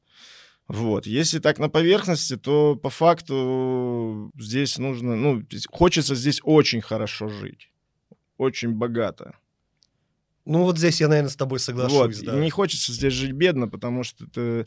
[0.69, 1.07] Вот.
[1.07, 7.73] Если так на поверхности, то по факту здесь нужно, ну, хочется здесь очень хорошо жить.
[8.37, 9.35] Очень богато.
[10.45, 12.27] Ну вот здесь я, наверное, с тобой соглашусь, Вот.
[12.27, 12.37] да.
[12.37, 14.67] И не хочется здесь жить бедно, потому что это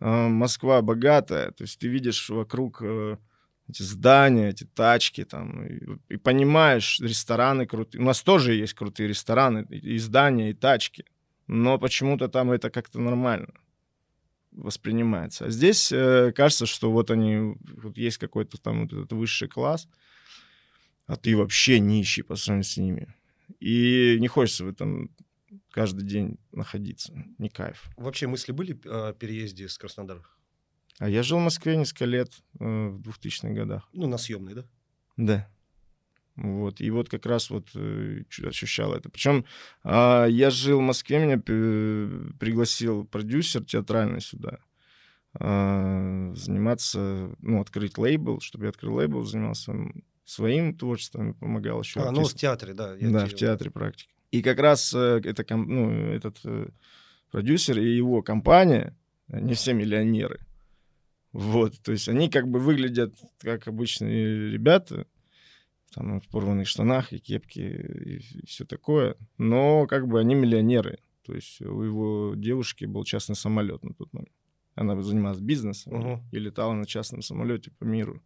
[0.00, 1.50] э, Москва богатая.
[1.50, 3.18] То есть ты видишь вокруг э,
[3.68, 8.02] эти здания, эти тачки там, и, и понимаешь, рестораны крутые.
[8.02, 11.04] У нас тоже есть крутые рестораны, и, здания, и тачки.
[11.46, 13.52] Но почему-то там это как-то нормально
[14.52, 15.46] воспринимается.
[15.46, 19.88] А здесь э, кажется, что вот они, вот есть какой-то там вот этот высший класс,
[21.06, 23.14] а ты вообще нищий по сравнению с ними.
[23.60, 25.10] И не хочется в этом
[25.70, 27.12] каждый день находиться.
[27.38, 27.84] Не кайф.
[27.96, 30.24] Вообще мысли были о переезде с Краснодара?
[30.98, 33.88] А я жил в Москве несколько лет э, в 2000-х годах.
[33.92, 34.64] Ну, на съемной, да?
[35.16, 35.48] Да.
[36.36, 36.80] Вот.
[36.80, 39.08] И вот как раз вот э, ощущал это.
[39.08, 39.44] Причем
[39.82, 44.58] а, я жил в Москве, меня пи- пригласил продюсер театральный сюда
[45.34, 49.74] а, заниматься, ну, открыть лейбл, чтобы я открыл лейбл, занимался
[50.24, 52.38] своим творчеством, помогал еще А, ну, в артистам.
[52.38, 52.94] театре, да.
[52.94, 54.10] я Да, в театре практики.
[54.30, 56.68] И как раз э, это, ну, этот э,
[57.30, 58.96] продюсер и его компания,
[59.28, 60.40] они все миллионеры.
[61.34, 65.04] Вот, то есть они как бы выглядят как обычные ребята,
[65.92, 70.98] там в порванных штанах и кепке и все такое, но как бы они миллионеры.
[71.22, 74.32] То есть у его девушки был частный самолет на тот момент.
[74.76, 76.22] Она занималась бизнесом Мгм.
[76.30, 78.22] и летала на частном самолете по миру.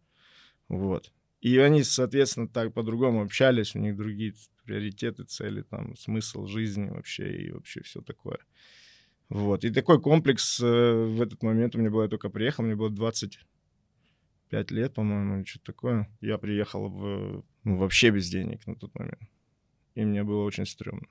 [0.67, 1.11] Вот.
[1.41, 7.45] И они, соответственно, так по-другому общались, у них другие приоритеты, цели, там, смысл жизни вообще
[7.45, 8.37] и вообще все такое.
[9.29, 9.63] Вот.
[9.63, 12.89] И такой комплекс э, в этот момент у меня было, я только приехал, мне было
[12.89, 16.07] 25 лет, по-моему, или что-то такое.
[16.21, 19.21] Я приехал в, ну, вообще без денег на тот момент.
[19.95, 21.07] И мне было очень стрёмно.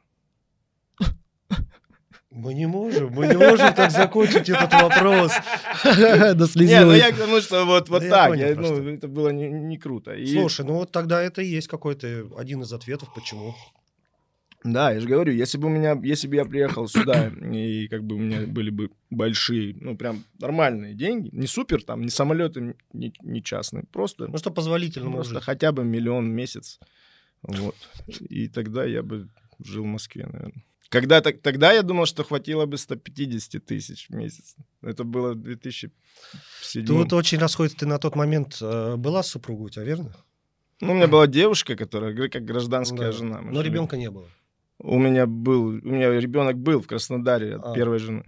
[2.31, 5.33] Мы не можем, мы не можем так закончить этот вопрос.
[5.85, 8.29] До Не, ну я к тому, что вот, вот Да я так.
[8.29, 10.13] понял я, про ну, это было не, не круто.
[10.13, 13.55] И- Слушай, ну вот тогда это и есть какой-то один из ответов, почему.
[14.65, 18.03] Да, я же говорю, если бы у меня, если бы я приехал сюда, и как
[18.05, 22.75] бы у меня были бы большие, ну, прям нормальные деньги, не супер там, не самолеты,
[22.93, 25.45] не, не частные, просто, Ну что позволительно просто может.
[25.45, 26.81] хотя бы миллион в месяц,
[27.43, 27.77] вот.
[28.29, 29.29] И тогда я бы
[29.61, 30.65] жил в Москве, наверное.
[30.89, 34.57] Когда так, тогда я думал, что хватило бы 150 тысяч в месяц.
[34.81, 36.87] Это было в 2007.
[36.87, 37.79] Тут очень расходится.
[37.81, 40.17] Ты на тот момент э, была с супругой у тебя, верно?
[40.81, 43.13] Ну, у меня была девушка, которая как гражданская Да.
[43.13, 43.41] жена.
[43.43, 43.67] Но жили.
[43.71, 44.29] ребенка не было.
[44.81, 47.75] У меня был, у меня ребенок был в Краснодаре от А.
[47.75, 48.25] первой жены.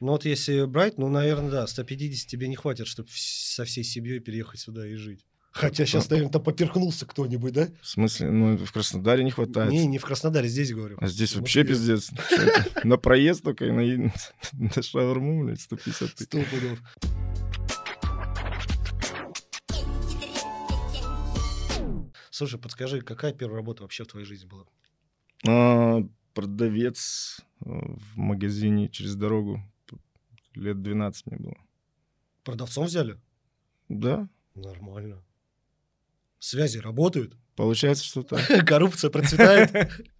[0.00, 4.20] Ну вот если брать, ну, наверное, да, 150 тебе не хватит, чтобы со всей семьей
[4.20, 5.24] переехать сюда и жить.
[5.50, 7.68] Хотя сейчас, наверное, там поперхнулся кто-нибь, да?
[7.80, 9.70] В смысле, ну в Краснодаре не хватает.
[9.70, 10.96] Не, не в Краснодаре, здесь говорю.
[11.00, 12.10] А здесь вообще пиздец.
[12.84, 14.12] На проезд только и на,
[14.82, 16.28] шаурму, блядь, 150 тысяч.
[16.28, 16.80] Пудов.
[22.30, 24.64] Слушай, подскажи, какая первая работа вообще в твоей жизни была?
[25.46, 26.02] А,
[26.34, 29.60] продавец э, в магазине через дорогу.
[30.54, 31.56] Лет 12 мне было.
[32.44, 33.18] Продавцом взяли?
[33.88, 35.22] Да, Нормально.
[36.38, 37.36] Связи работают?
[37.56, 38.40] получается, что так.
[38.66, 39.70] Коррупция процветает?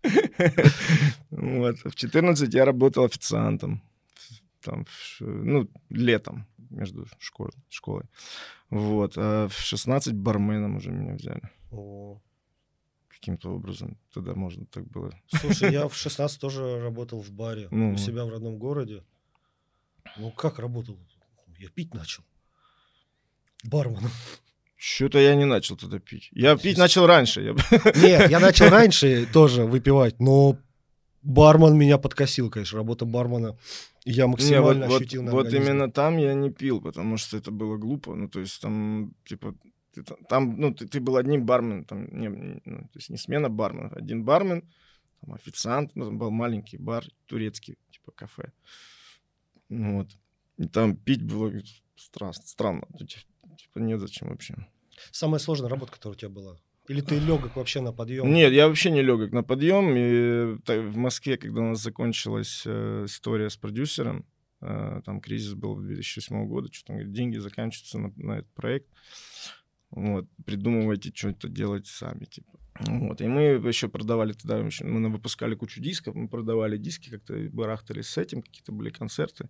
[1.30, 1.76] Вот.
[1.84, 3.82] В 14 я работал официантом.
[4.60, 4.86] Там,
[5.20, 8.04] ну, летом между школ- школой.
[8.70, 9.14] Вот.
[9.16, 11.42] А в 16 барменом уже меня взяли.
[11.70, 12.20] О,
[13.20, 13.96] Каким-то образом.
[14.12, 15.12] Тогда можно так было.
[15.28, 17.94] Слушай, я в 16 тоже работал в баре Ну.
[17.94, 19.04] у себя в родном городе.
[20.18, 20.98] Ну, как работал?
[21.58, 22.22] Я пить начал.
[23.64, 24.10] Барменом.
[24.76, 26.28] Что-то я не начал тогда пить.
[26.32, 27.40] Я пить начал раньше.
[27.96, 30.58] Нет, я начал раньше тоже выпивать, но
[31.22, 33.56] бармен меня подкосил, конечно, работа бармена.
[34.04, 37.38] Я Не, вот, максимально вот- ощутил на вот именно там я не пил, потому что
[37.38, 38.14] это было глупо.
[38.14, 39.54] Ну, то есть там, типа,
[39.94, 42.60] ты та- там, ну, ты, ты был одним барменом, там, не, ну,
[42.92, 44.62] то есть не смена барменов, один бармен,
[45.20, 48.52] там, официант, ну, там был маленький бар, турецкий, типа, кафе.
[49.68, 50.08] Ну, вот.
[50.58, 51.52] И там пить было
[51.96, 52.86] странно, странно.
[52.98, 53.26] Ти-
[53.56, 54.54] Типа, нет, зачем вообще.
[55.12, 56.56] Самая сложная работа, которая у тебя была?
[56.88, 58.32] Или ты легок вообще на подъем?
[58.32, 59.94] Нет, я вообще не легок на подъем.
[59.96, 60.58] И
[60.90, 64.26] в Москве, когда у нас закончилась э, история с продюсером,
[64.60, 68.88] э, там кризис был 2008 года, что-то он говорит, деньги заканчиваются на, на этот проект.
[69.94, 72.58] Вот, придумывайте что-то делать сами, типа.
[72.80, 78.08] Вот, и мы еще продавали тогда, мы выпускали кучу дисков, мы продавали диски, как-то барахтались
[78.08, 79.48] с этим, какие-то были концерты.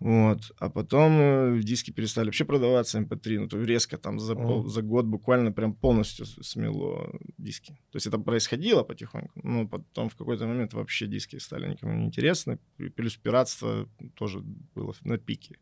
[0.00, 4.66] Вот, а потом э, диски перестали вообще продаваться, MP3, ну, то резко там за, пол,
[4.66, 7.74] за год буквально прям полностью смело диски.
[7.92, 12.06] То есть это происходило потихоньку, но потом в какой-то момент вообще диски стали никому не
[12.06, 12.58] интересны,
[12.96, 14.40] плюс пиратство тоже
[14.74, 15.56] было на пике.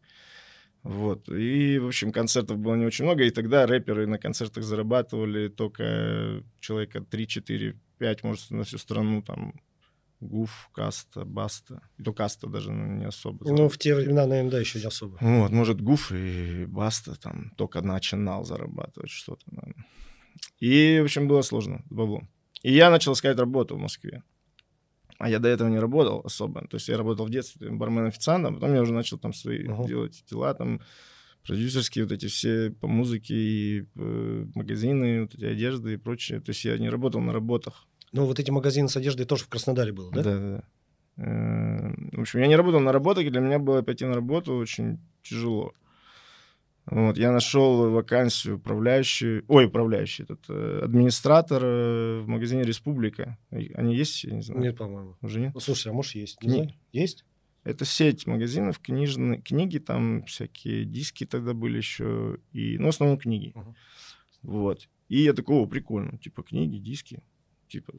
[0.88, 1.28] Вот.
[1.28, 3.22] И, в общем, концертов было не очень много.
[3.24, 9.20] И тогда рэперы на концертах зарабатывали только человека 3, 4, 5, может, на всю страну.
[9.20, 9.52] Там
[10.20, 11.82] Гуф, Каста, Баста.
[11.98, 13.46] И то Каста даже ну, не особо.
[13.46, 15.18] Ну, в те времена, наверное, да, еще не особо.
[15.20, 19.44] Вот, может, Гуф и Баста там только начинал зарабатывать что-то.
[19.50, 19.84] наверное.
[20.58, 22.30] И, в общем, было сложно с баблом.
[22.62, 24.22] И я начал искать работу в Москве.
[25.18, 26.60] А я до этого не работал особо.
[26.68, 29.84] То есть я работал в детстве бармен-официантом, потом я уже начал там свои Ага.
[29.86, 30.80] делать дела, там
[31.46, 36.40] продюсерские вот эти все по музыке и э, магазины, вот эти одежды и прочее.
[36.40, 37.86] То есть я не работал на работах.
[38.12, 40.22] Ну, вот эти магазины с одеждой тоже в Краснодаре было, да?
[40.22, 40.62] Да, да, да.
[41.24, 44.54] Э, В общем, я не работал на работах, и для меня было пойти на работу
[44.54, 45.72] очень тяжело.
[46.90, 53.36] Вот, я нашел вакансию управляющий, ой, управляющий, этот э, администратор э, в магазине Республика.
[53.50, 54.60] Они есть, я не знаю.
[54.60, 55.16] Нет, по-моему.
[55.20, 55.50] Уже нет?
[55.54, 56.42] Ну, слушай, а может есть?
[56.42, 56.74] Не знаю.
[56.92, 57.24] Есть?
[57.64, 63.18] Это сеть магазинов, книжные, книги, там всякие диски тогда были еще, и, ну, в основном
[63.18, 63.52] книги.
[63.54, 63.74] Мгм.
[64.42, 64.88] Вот.
[65.08, 67.22] И я такой, о, прикольно, типа книги, диски,
[67.68, 67.92] типа,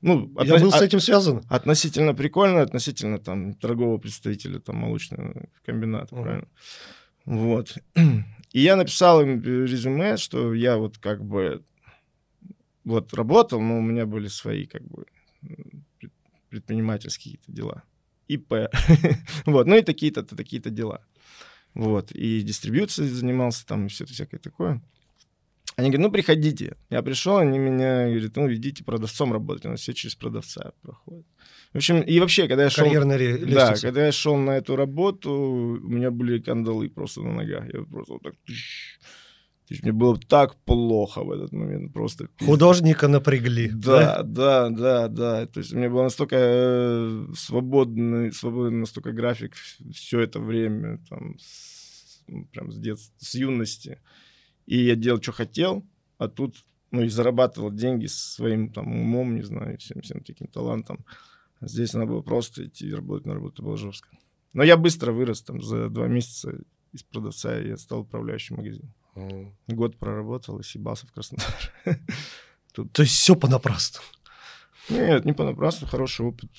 [0.00, 1.42] ну, Я относ- был с а- этим связан.
[1.50, 6.24] Относительно прикольно, относительно там торгового представителя там молочного комбината, Мгм.
[6.24, 6.48] правильно?
[7.24, 7.76] Вот.
[8.52, 11.62] И я написал им э, резюме, что я вот как бы
[12.84, 15.06] вот работал, но у меня были свои как бы
[15.98, 16.12] пред-
[16.48, 17.82] предпринимательские какие-то дела.
[18.28, 18.52] ИП.
[19.46, 21.04] вот, ну и такие-то, такие-то дела.
[21.74, 24.82] Вот, и дистрибьюцией занимался там, и все это всякое такое.
[25.76, 26.76] Они говорят, ну, приходите.
[26.90, 29.66] Я пришел, они меня говорят, ну, идите продавцом работать.
[29.66, 31.26] У нас все через продавца проходят.
[31.72, 32.84] В общем, и вообще, когда я шел...
[32.84, 33.86] Карьерная ре- Да, лестница.
[33.86, 37.64] когда я шел на эту работу, у меня были кандалы просто на ногах.
[37.72, 38.34] Я просто вот так...
[39.82, 41.92] Мне было так плохо в этот момент.
[41.92, 42.28] Просто...
[42.44, 43.70] Художника напрягли.
[43.72, 45.46] Да, да, да, да.
[45.46, 49.54] То есть у меня был настолько э, свободный, свободный настолько график
[49.94, 54.00] все это время, там, с- ну, прям с детства, с юности.
[54.66, 55.86] И я делал, что хотел,
[56.18, 61.04] а тут, ну, и зарабатывал деньги своим там умом, не знаю, всем, всем таким талантом.
[61.60, 64.08] Здесь надо было просто идти и работать на работу, было жестко.
[64.52, 66.54] Но я быстро вырос, там, за два месяца
[66.92, 68.92] из продавца я стал управляющим магазином.
[69.14, 69.56] М.
[69.68, 71.70] Год проработал и съебался в Краснодар.
[72.92, 74.00] То есть все понапрасну.
[74.88, 76.50] Нет, не понапрасну, хороший опыт.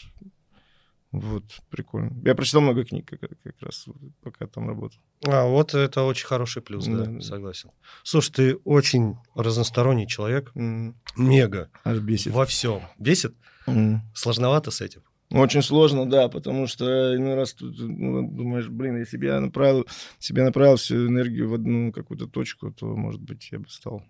[1.12, 2.16] Вот, прикольно.
[2.24, 3.86] Я прочитал много книг как, как раз,
[4.22, 4.98] пока там работал.
[5.26, 7.72] А, вот это очень хороший плюс, да, Да, согласен.
[8.04, 12.32] Слушай, ты очень разносторонний человек, М, мега, Аж бесит.
[12.32, 12.84] во всем.
[12.98, 13.36] Бесит?
[13.68, 14.02] М.
[14.14, 15.02] Сложновато с этим?
[15.32, 19.88] Очень сложно, да, потому что иной раз тут ну, думаешь, блин, если бы я направил,
[20.20, 24.04] себе направил всю энергию в одну какую-то точку, то, может быть, я бы стал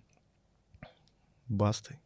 [1.47, 1.99] бастой.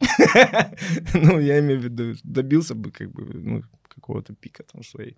[1.14, 3.62] Ну, я имею в виду, добился бы как бы, ну,
[3.94, 5.16] какого-то пика там своей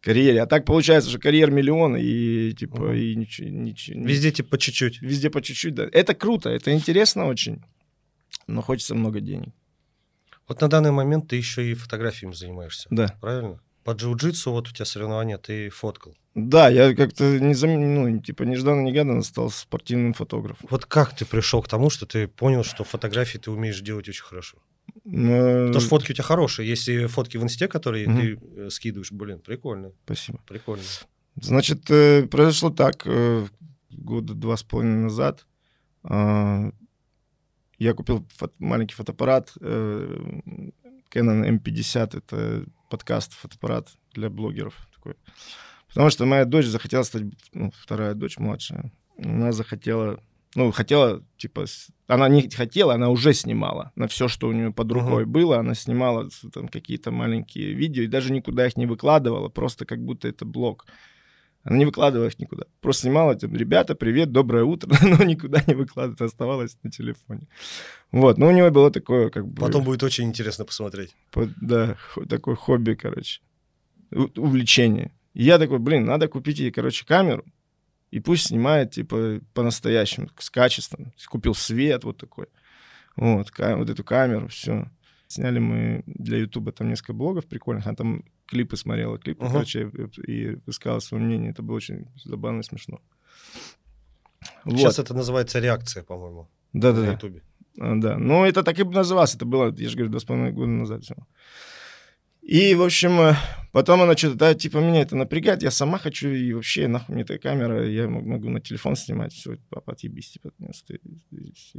[0.00, 0.40] карьере.
[0.42, 4.00] А так получается, что карьер миллион, и типа, и ничего, ничего.
[4.00, 5.02] Везде типа по чуть-чуть.
[5.02, 5.88] Везде по чуть-чуть, да.
[5.92, 7.62] Это круто, это интересно очень,
[8.46, 9.52] но хочется много денег.
[10.48, 13.14] Вот на данный момент ты еще и фотографиями занимаешься, Да.
[13.20, 13.60] правильно?
[13.84, 16.16] По джиу-джитсу вот у тебя соревнования, ты фоткал.
[16.34, 17.94] Да, я как-то не зам...
[17.94, 20.66] ну, типа нежданно-негаданно стал спортивным фотографом.
[20.70, 24.24] Вот как ты пришел к тому, что ты понял, что фотографии ты умеешь делать очень
[24.24, 24.58] хорошо?
[25.04, 26.68] Но- Потому что фотки у тебя хорошие.
[26.68, 28.20] Есть фотки в инсте, которые Мгм.
[28.20, 29.12] ты э, скидываешь.
[29.12, 30.40] Блин, прикольно, Спасибо.
[30.46, 30.84] прикольно.
[31.36, 33.46] Значит, э, произошло так, э,
[33.90, 35.46] года два с половиной назад.
[37.78, 40.18] Я купил фот- маленький фотоаппарат э,
[41.14, 42.18] Canon M50.
[42.18, 45.14] Это подкаст, фотоаппарат для блогеров такой.
[45.88, 50.20] Потому что моя дочь захотела стать, ну, вторая дочь младшая, она захотела,
[50.54, 51.64] ну, хотела, типа,
[52.06, 55.74] она не хотела, она уже снимала на все, что у нее под рукой было, она
[55.74, 60.44] снимала там какие-то маленькие видео и даже никуда их не выкладывала, просто как будто это
[60.44, 60.86] блог.
[61.66, 62.64] Она не выкладывала их никуда.
[62.80, 67.48] Просто снимала, там, ребята, привет, доброе утро, но никуда не выкладывала, оставалась на телефоне.
[68.12, 69.62] Вот, но у него было такое, как бы...
[69.62, 71.16] Потом будет очень интересно посмотреть.
[71.32, 71.96] По- да,
[72.28, 73.40] такое хобби, короче,
[74.12, 75.10] увлечение.
[75.34, 77.44] И я такой, блин, надо купить ей, короче, камеру,
[78.12, 81.12] и пусть снимает, типа, по-настоящему, с качеством.
[81.28, 82.46] Купил свет вот такой,
[83.16, 84.88] вот, вот эту камеру, все.
[85.26, 89.52] Сняли мы для Ютуба там несколько блогов прикольных, она там клипы смотрела, клипы, Ага.
[89.52, 89.90] короче,
[90.26, 91.50] и и высказала свое мнение.
[91.50, 93.00] Это было очень забавно и смешно.
[94.64, 94.78] Вот.
[94.78, 97.12] Сейчас это называется реакция, по-моему, на Да-да-да.
[97.12, 97.42] Ютубе.
[97.78, 100.52] А, Да, ну это так и называлось, это было, я же говорю, два с половиной
[100.52, 101.02] года назад.
[101.04, 101.26] всего.
[102.48, 103.34] И, в общем, э,
[103.72, 107.24] потом она что-то, да, типа, меня это напрягает, я сама хочу, и вообще, нахуй мне
[107.24, 111.00] эта камера, я могу на телефон снимать, все, папа, отъебись, типа, с этой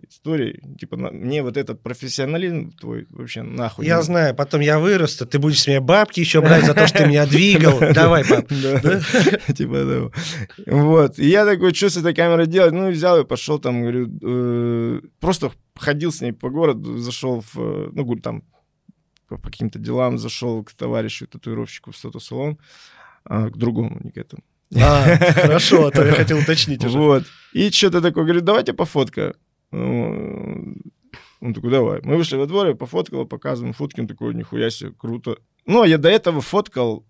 [0.10, 0.62] историей.
[0.78, 3.86] Типа, на- мне вот этот профессионализм твой вообще нахуй.
[3.86, 6.86] Я не- знаю, потом я вырасту, ты будешь с меня бабки еще брать за то,
[6.86, 7.80] что ты меня двигал.
[7.94, 8.48] Давай, пап.
[9.56, 10.12] Типа.
[10.66, 11.18] Вот.
[11.18, 12.74] И я такой, что с этой камерой делать?
[12.74, 17.58] Ну, взял и пошел там, говорю, э, просто ходил с ней по городу, зашел в,
[17.58, 18.44] э, ну, там,
[19.28, 22.58] по, каким-то делам зашел к товарищу, татуировщику в статус-салон,
[23.26, 24.44] а, к другому, не к этому.
[24.76, 26.98] А, хорошо, а то я хотел уточнить уже.
[26.98, 27.24] Вот.
[27.54, 29.36] И что-то такое, говорю, давайте пофоткаю.
[29.72, 30.76] Ну,
[31.40, 32.02] Он такой, давай.
[32.04, 35.38] Мы вышли во двор, я пофоткал, показываем фотки, он такой, нихуя себе, круто.
[35.66, 37.06] Ну, я до этого фоткал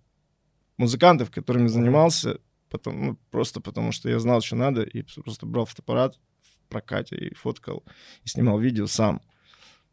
[0.78, 5.66] музыкантов, которыми занимался, потом, ну, просто потому что я знал, что надо, и просто брал
[5.66, 7.84] фотоаппарат в прокате и фоткал,
[8.24, 9.22] и снимал видео сам.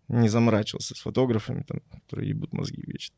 [0.09, 3.14] Не заморачивался с фотографами, там, которые ебут мозги вечно.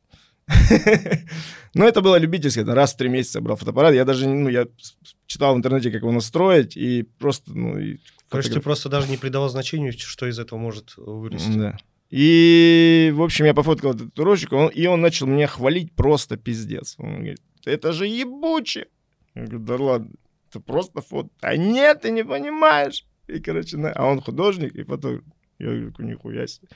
[1.75, 2.65] Но это было любительское.
[2.65, 3.95] Раз в три месяца брал фотоаппарат.
[3.95, 4.67] Я даже, ну, я
[5.27, 9.17] читал в интернете, как его настроить, и просто, ну, и Короче, ты просто даже не
[9.17, 11.57] придавал значению, что из этого может вырасти.
[11.59, 11.77] Да.
[12.11, 16.95] И, в общем, я пофоткал этот татуировщик, он- и он начал меня хвалить просто пиздец.
[16.99, 18.87] Он говорит, это же ебуче.
[19.35, 20.11] Я говорю, да ладно,
[20.51, 21.31] это просто фото.
[21.41, 23.05] А нет, ты не понимаешь.
[23.27, 25.25] И, короче, на- а он художник и фотограф.
[25.59, 26.69] Я говорю, нихуя себе.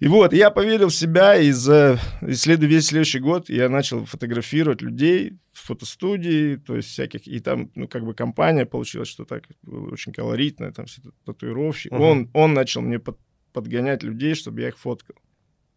[0.00, 4.04] И вот, я поверил в себя, и за и следу- весь следующий год я начал
[4.04, 9.24] фотографировать людей в фотостудии, то есть всяких, и там, ну, как бы компания получилась, что
[9.24, 11.92] так очень колоритно, там все татуировщик.
[11.92, 12.02] Мгм.
[12.02, 13.18] Он, он начал мне под-
[13.52, 15.14] подгонять людей, чтобы я их фоткал.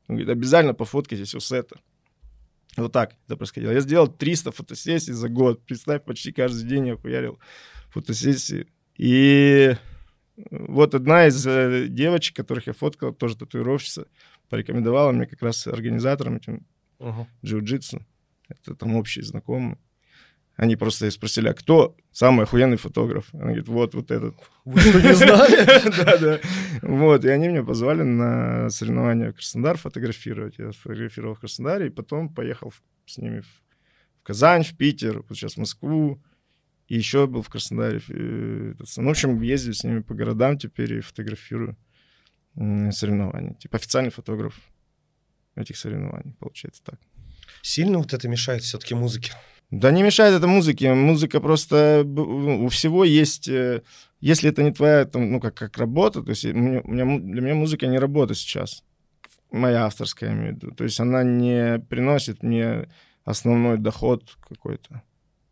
[0.07, 1.79] Он говорит, обязательно пофоткайтесь у сета.
[2.75, 3.71] Вот так это происходило.
[3.71, 5.63] Я сделал 300 фотосессий за год.
[5.65, 7.39] Представь, почти каждый день я хуярил
[7.89, 8.67] фотосессии.
[8.97, 9.75] И
[10.51, 14.07] вот одна из э, девочек, которых я фоткал, тоже татуировщица,
[14.49, 16.65] порекомендовала мне как раз организаторам этим
[16.99, 17.27] Мгм.
[17.43, 18.03] джиу-джитсу.
[18.49, 19.77] Это там общие знакомые.
[20.55, 23.27] Они просто спросили, а кто самый охуенный фотограф?
[23.33, 24.35] Она говорит, вот, вот этот.
[24.65, 26.03] Вы что, не знали?
[26.03, 26.39] Да, да.
[26.81, 30.57] Вот, и они меня позвали на соревнования в Краснодар фотографировать.
[30.57, 32.73] Я сфотографировал в Краснодаре, и потом поехал
[33.05, 33.45] с ними в
[34.19, 36.21] в Казань, в Питер, вот сейчас в Москву.
[36.87, 38.01] И еще был в Краснодаре.
[38.09, 41.77] э, Ну, в общем, ездил с ними по городам теперь и фотографирую
[42.55, 43.53] соревнования.
[43.55, 44.59] Типа официальный фотограф
[45.55, 46.99] этих соревнований, получается так.
[47.61, 49.33] Сильно вот это мешает все-таки музыке?
[49.69, 50.93] Да не мешает это музыке.
[50.93, 52.03] Музыка просто...
[52.05, 53.49] ну, У всего есть...
[53.49, 53.81] э,
[54.21, 56.81] Если это не твоя, там, ну, как, как работа, то есть у меня,
[57.19, 58.83] для меня музыка не работа сейчас.
[59.51, 60.71] Моя авторская, я имею в виду.
[60.71, 62.89] То есть она не приносит мне
[63.25, 65.01] основной доход какой-то.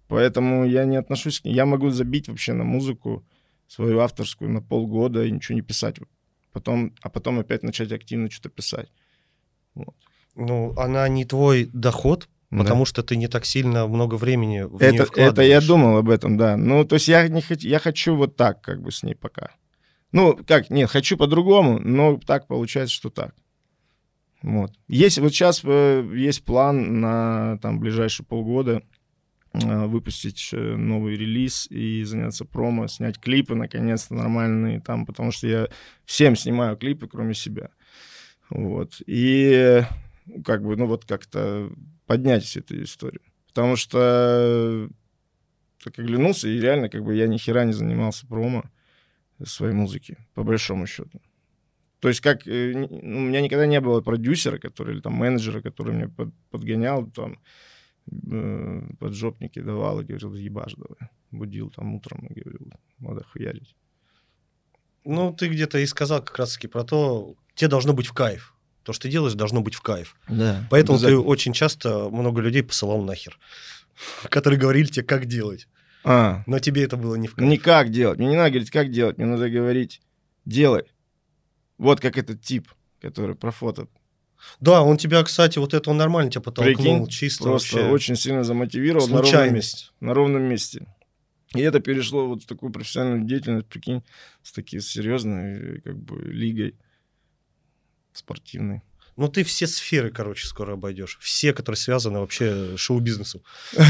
[0.07, 1.53] Поэтому я не отношусь к ней.
[1.53, 3.25] Я могу забить вообще на музыку
[3.67, 5.97] свою авторскую на полгода и ничего не писать.
[6.51, 8.91] Потом, а потом опять начать активно что-то писать.
[10.35, 12.57] Ну, она не твой доход, Да.
[12.59, 15.49] потому что ты не так сильно много времени в нее Это, это вкладываешь.
[15.49, 16.57] я думал об этом, да.
[16.57, 19.51] Ну, то есть я, не хочу, я хочу вот так как бы с ней пока.
[20.11, 23.33] Ну, как, нет, хочу по-другому, но так получается, что так.
[24.41, 24.71] Вот.
[24.87, 28.83] Есть, вот сейчас э, есть план на там ближайшие полгода
[29.59, 35.67] выпустить э, новый релиз и заняться промо, снять клипы наконец-то нормальные там, потому что я
[36.05, 37.69] всем снимаю клипы, кроме себя.
[38.49, 39.01] Вот.
[39.05, 39.83] И э,
[40.43, 41.71] как бы, ну вот как-то
[42.05, 43.21] поднять всю эту историю.
[43.47, 44.89] Потому что
[45.83, 48.63] так оглянулся, и реально как бы я ни хера не занимался промо
[49.43, 51.21] своей музыки, по большому счету.
[51.99, 55.93] То есть как э, у меня никогда не было продюсера, который или там менеджера, который
[55.93, 57.37] мне под- подгонял, там э,
[58.99, 61.09] поджопники давал и говорил, ебашь давай.
[61.31, 63.75] Будил там утром и говорил, надо хуярить.
[65.03, 68.53] Ну, ты где-то и сказал как раз-таки про то, тебе должно быть в кайф.
[68.83, 70.15] То, что ты делаешь, должно быть в кайф.
[70.29, 70.67] Да.
[70.69, 73.39] Поэтому ты очень часто много людей посылал нахер,
[74.29, 75.67] которые говорили тебе, как делать.
[76.03, 77.49] А, Но тебе это было не в кайф.
[77.49, 78.19] не как делать.
[78.19, 79.17] Мне не надо говорить, как делать.
[79.17, 80.01] Мне надо говорить,
[80.45, 80.83] делай.
[81.79, 82.69] Вот как этот тип,
[83.01, 83.87] который про фото
[84.59, 86.75] Да, он тебя, кстати, вот это он нормально тебя подтолкнул.
[86.75, 87.89] Прикинь, чисто просто вообще.
[87.91, 90.87] очень сильно замотивировал на ровном, месте, на ровном месте.
[91.53, 94.03] И это перешло вот в такую профессиональную деятельность, прикинь,
[94.43, 96.75] с такой серьезной как бы лигой
[98.13, 98.81] спортивной.
[99.17, 101.17] Ну, ты все сферы, короче, скоро обойдешь.
[101.21, 103.41] Все, которые связаны вообще шоу-бизнесом.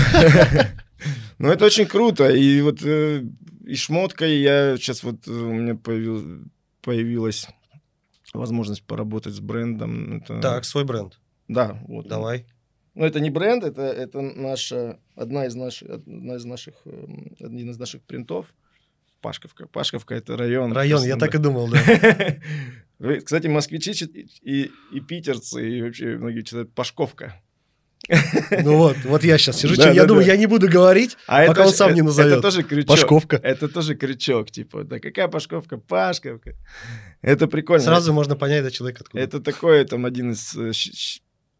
[1.37, 2.29] Ну, это очень круто.
[2.29, 3.25] И вот э,
[3.65, 6.45] и шмоткой я сейчас вот э, у меня появил-
[6.81, 7.47] появилась
[8.37, 10.17] возможность поработать с брендом.
[10.17, 11.19] Это- Так, свой бренд.
[11.47, 12.07] Да, вот.
[12.07, 12.45] Давай.
[12.93, 17.69] Ну, это не бренд, это, это наша, одна из наших, одна из наших, эм, один
[17.69, 18.53] из наших принтов.
[19.21, 19.67] Пашковка.
[19.67, 20.71] Пашковка— это район.
[20.71, 21.79] Район, я так и думал, да.
[23.25, 23.91] Кстати, москвичи
[24.41, 27.41] и, и питерцы, и вообще многие читают Пашковка.
[28.63, 31.45] Ну вот, вот я сейчас сижу, Да, я да, думаю, я не буду говорить, А
[31.47, 32.31] Пока это он сам не это- назовет.
[32.33, 32.87] Это тоже крючок.
[32.89, 33.35] Пашковка.
[33.37, 35.77] Это тоже крючок, типа, да какая Пашковка?
[35.77, 36.55] Пашковка.
[37.21, 37.83] Это прикольно.
[37.83, 39.23] Сразу можно понять, да, человек откуда.
[39.23, 40.71] Это такой, там, один из, э,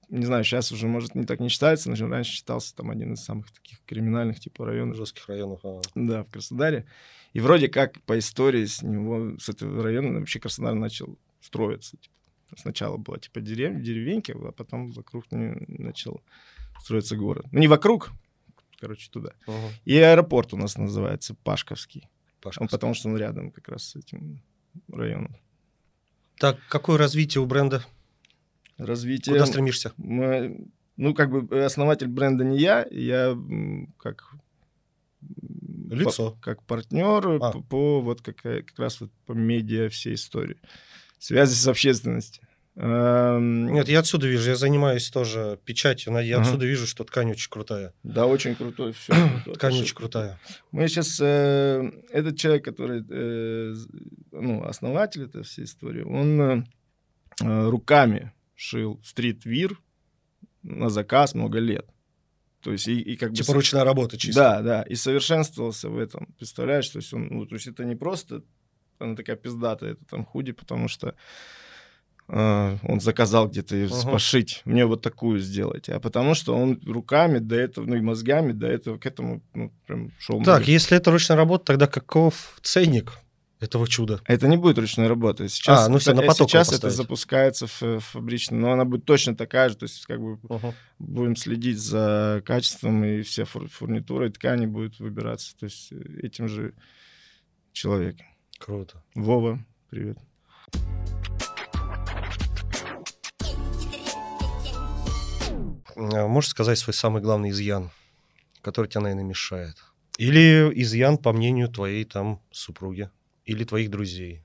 [0.09, 3.23] не знаю, сейчас уже, может, не так не считается, но раньше считался там один из
[3.23, 4.97] самых таких криминальных, типа, районов.
[4.97, 5.59] жестких районов.
[5.63, 5.81] а.
[5.95, 6.85] Да, в Краснодаре.
[7.33, 11.97] И вроде как по истории с него, с этого района, вообще Краснодар начал строиться.
[11.97, 12.14] Типа.
[12.55, 13.81] Сначала была типа дерев...
[13.81, 16.21] деревеньки, а потом вокруг начал
[16.81, 17.45] строиться город.
[17.51, 18.11] Ну, не вокруг,
[18.79, 19.31] короче, туда.
[19.47, 19.69] Мгм.
[19.85, 22.07] И аэропорт у нас называется Пашковский.
[22.57, 24.43] Он, потому что он рядом как раз с этим
[24.91, 25.35] районом.
[26.37, 27.83] Так, какое развитие у бренда?
[28.77, 29.33] Развитие...
[29.33, 29.93] Куда стремишься?
[29.97, 30.67] Мы-
[30.97, 33.37] ну, как бы э, основатель бренда не я, я
[33.97, 34.35] как
[35.89, 36.31] Лицо.
[36.31, 37.51] па- как партнер А.
[37.51, 40.57] по, по вот как, как раз вот по медиа всей истории.
[41.19, 42.43] Связи с общественностью.
[42.77, 46.45] Эм, Нет, я отсюда вижу, я занимаюсь тоже печатью, но я Ага.
[46.47, 47.93] отсюда вижу, что ткань очень крутая.
[48.03, 48.91] Да, очень крутой.
[48.91, 49.13] Все,
[49.53, 50.39] Ткань очень крутая.
[50.71, 51.17] Мы сейчас...
[51.21, 53.73] э, этот человек, который э,
[54.33, 56.63] ну, основатель этой всей истории, он э,
[57.43, 59.79] э, руками шил стрит-вир
[60.63, 61.87] на заказ много лет.
[62.61, 63.35] То есть и, и как бы...
[63.37, 64.41] Типа ручная работа чисто.
[64.41, 66.33] Да, да, и совершенствовался в этом.
[66.37, 68.43] Представляешь, то есть он, ну, то есть это не просто
[68.99, 71.15] она такая пиздатая, это там худи, потому что
[72.27, 77.39] э, он заказал где-то ее пошить, мне вот такую сделать, а потому что он руками
[77.39, 80.37] до этого, ну и мозгами до этого к этому ну, прям шел.
[80.39, 80.71] Так, много.
[80.71, 83.13] если это ручная работа, тогда каков ценник
[83.59, 84.21] этого чуда?
[84.25, 85.47] Это не будет ручной работы.
[85.49, 89.69] Сейчас, А, ну всё, на поток сейчас это запускается фабрично, но она будет точно такая
[89.69, 90.39] же, то есть как бы
[90.99, 96.19] будем следить за качеством, и вся фур- фурнитура и ткани будет выбираться, то есть э,
[96.23, 96.73] этим же
[97.71, 98.25] человеком.
[98.59, 99.01] Круто.
[99.13, 100.17] Вова, привет.
[105.95, 107.91] А Можешь сказать свой самый главный изъян,
[108.61, 109.75] который тебе, наверное, мешает?
[110.17, 113.09] Или изъян, по мнению твоей там супруги?
[113.45, 114.43] Или твоих друзей?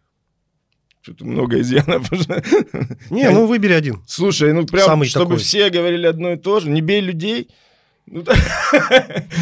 [1.03, 2.43] Что-то много изъянов уже.
[3.11, 4.03] Не, ну выбери один.
[4.07, 5.39] Слушай, ну прям, Самый чтобы такой.
[5.39, 7.49] все говорили одно и то же, не бей людей.
[8.07, 8.23] Ну.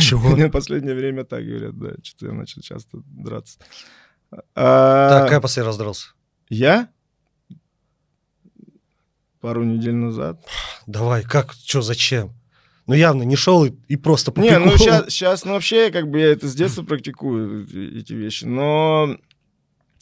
[0.01, 0.29] Чего?
[0.31, 3.59] Мне в последнее время так говорят, да, что-то я начал часто драться.
[4.55, 6.09] А, Так, я последний раз дрался?
[6.49, 6.89] Я?
[9.41, 10.41] Пару недель назад.
[10.87, 12.33] Давай, как, что, зачем?
[12.87, 16.09] Ну явно не шел и, и просто по Не, ну сейчас, сейчас, ну вообще, как
[16.11, 17.67] бы я это с детства практикую,
[17.99, 19.19] эти вещи, но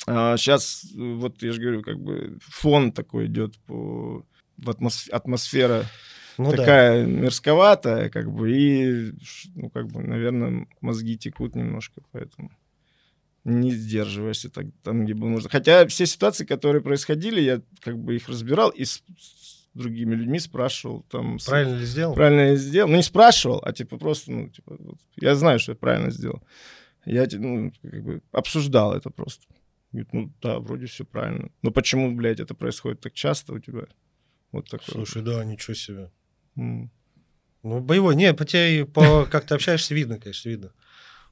[0.06, 4.24] сейчас, вот я же говорю, как бы фон такой идет по
[4.56, 5.84] в атмос- атмосфера
[6.38, 6.56] Ну да.
[6.58, 9.12] такая мерзковатая, как бы, и,
[9.56, 12.50] ну, как бы, наверное, мозги текут немножко, поэтому
[13.46, 15.48] не сдерживаешься так, там, где было нужно.
[15.48, 20.40] Хотя все ситуации, которые происходили, я как бы их разбирал и с, с другими людьми
[20.40, 22.14] спрашивал, там, с- Правильно ли сделал?
[22.14, 22.90] правильно я сделал.
[22.90, 26.42] Ну, не спрашивал, а типа просто, ну, типа, вот, я знаю, что я правильно сделал.
[27.04, 29.46] Я ну, как бы обсуждал это просто.
[29.92, 31.50] Говорит, ну да, вроде все правильно.
[31.62, 33.84] Но почему, блядь, это происходит так часто у тебя?
[34.50, 34.88] Вот такое.
[34.92, 36.10] Слушай, да, ничего себе.
[36.56, 36.90] М.
[37.62, 38.16] Ну, боевой.
[38.16, 40.72] Не, по тебе, по, как ты общаешься, видно, конечно, видно.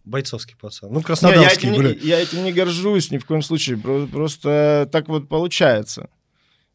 [0.05, 0.91] Бойцовский пацан.
[0.91, 3.79] Ну, Не, я, краснодарский, этим не, я этим не горжусь ни в коем случае.
[3.79, 6.09] Про- Просто так вот получается.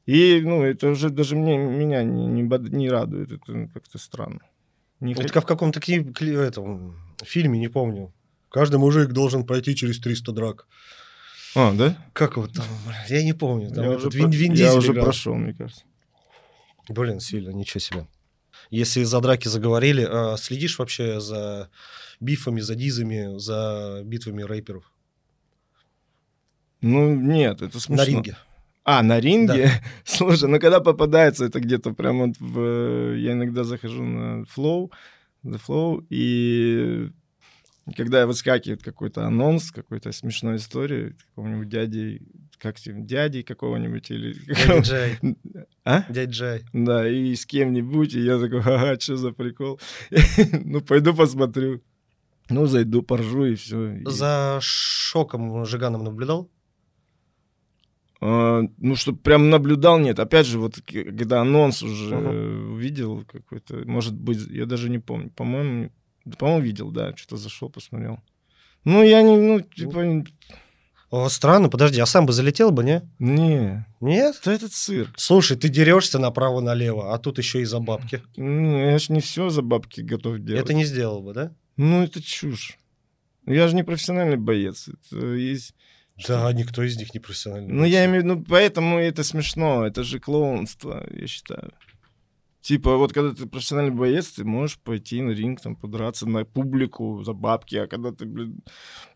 [0.07, 3.31] И, ну, это уже даже мне, меня не, не, не радует.
[3.31, 4.39] Это ну, как-то странно.
[4.99, 8.11] Не Это хот- как в каком-то кли- этом, фильме, не помню.
[8.49, 10.67] Каждый мужик должен пройти через 300 драк.
[11.55, 11.95] А, да?
[12.13, 12.65] Как вот там,
[13.09, 13.69] я не помню.
[13.69, 15.05] Там я этот уже, Вин, Вин я уже играл.
[15.05, 15.83] прошел, мне кажется.
[16.87, 18.07] Блин, сильно, ничего себе.
[18.69, 21.69] Если за драки заговорили, а следишь вообще за
[22.19, 24.91] бифами, за дизами, за битвами рэперов
[26.81, 28.03] Ну, нет, это смешно.
[28.03, 28.37] на ринге?
[28.83, 29.71] А, на ринге?
[30.03, 33.15] Слушай, ну когда попадается, это где-то прям вот в...
[33.15, 34.91] Я иногда захожу на Flow,
[35.43, 37.09] The Flow, и
[37.95, 42.21] когда выскакивает какой-то анонс, какой-то смешной истории, какого-нибудь дяди,
[42.59, 44.33] как тебе, дяди какого-нибудь или...
[44.47, 45.19] Дядя Джай.
[45.85, 46.03] А?
[46.09, 46.63] Дядя Джай.
[46.73, 49.79] Да, и с кем-нибудь, и я такой, ага, что за прикол?
[50.65, 51.81] Ну, пойду посмотрю.
[52.49, 53.99] Ну, зайду, поржу, и все.
[54.05, 56.49] За шоком Жиганом наблюдал?
[58.21, 60.19] А, ну, что прям наблюдал, нет.
[60.19, 65.29] Опять же, вот когда анонс уже э, увидел какой-то, может быть, я даже не помню,
[65.29, 65.91] по-моему,
[66.25, 68.19] да, по-моему, видел, да, что-то зашел, посмотрел.
[68.83, 70.25] Ну, я не, ну, типа,
[71.09, 73.01] О, странно, подожди, а сам бы залетел бы, не?
[73.17, 74.37] не, Нет?
[74.41, 75.11] это этот цирк.
[75.17, 78.21] Слушай, ты дерешься направо-налево, а тут еще и за бабки.
[78.37, 80.63] Ну, я ж не все за бабки готов делать.
[80.63, 81.51] Это не сделал бы, да?
[81.77, 82.77] Ну, это чушь.
[83.45, 84.87] Ну, Я же не профессиональный боец.
[84.87, 85.73] Это есть...
[86.27, 87.73] Да, никто из них не профессиональный.
[87.73, 89.87] Ну, я имею в виду, поэтому это смешно.
[89.87, 91.71] Это же клоунство, я считаю.
[92.61, 97.23] Типа, вот когда ты профессиональный боец, ты можешь пойти на ринг, там, подраться на публику
[97.23, 98.61] за бабки, а когда ты, блин,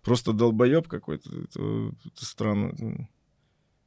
[0.02, 3.08] просто долбоеб какой-то, это, это странно.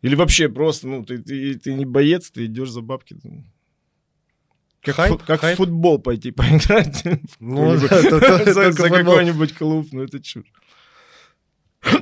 [0.03, 3.17] Или вообще просто, ну, ты, ты, ты не боец, ты идешь за бабки.
[4.83, 5.55] Как, Хайп, фу- как хайп.
[5.55, 7.03] в футбол пойти поиграть
[7.41, 7.89] Ну, за,
[8.73, 10.53] какой-нибудь клуб, ну это чушь.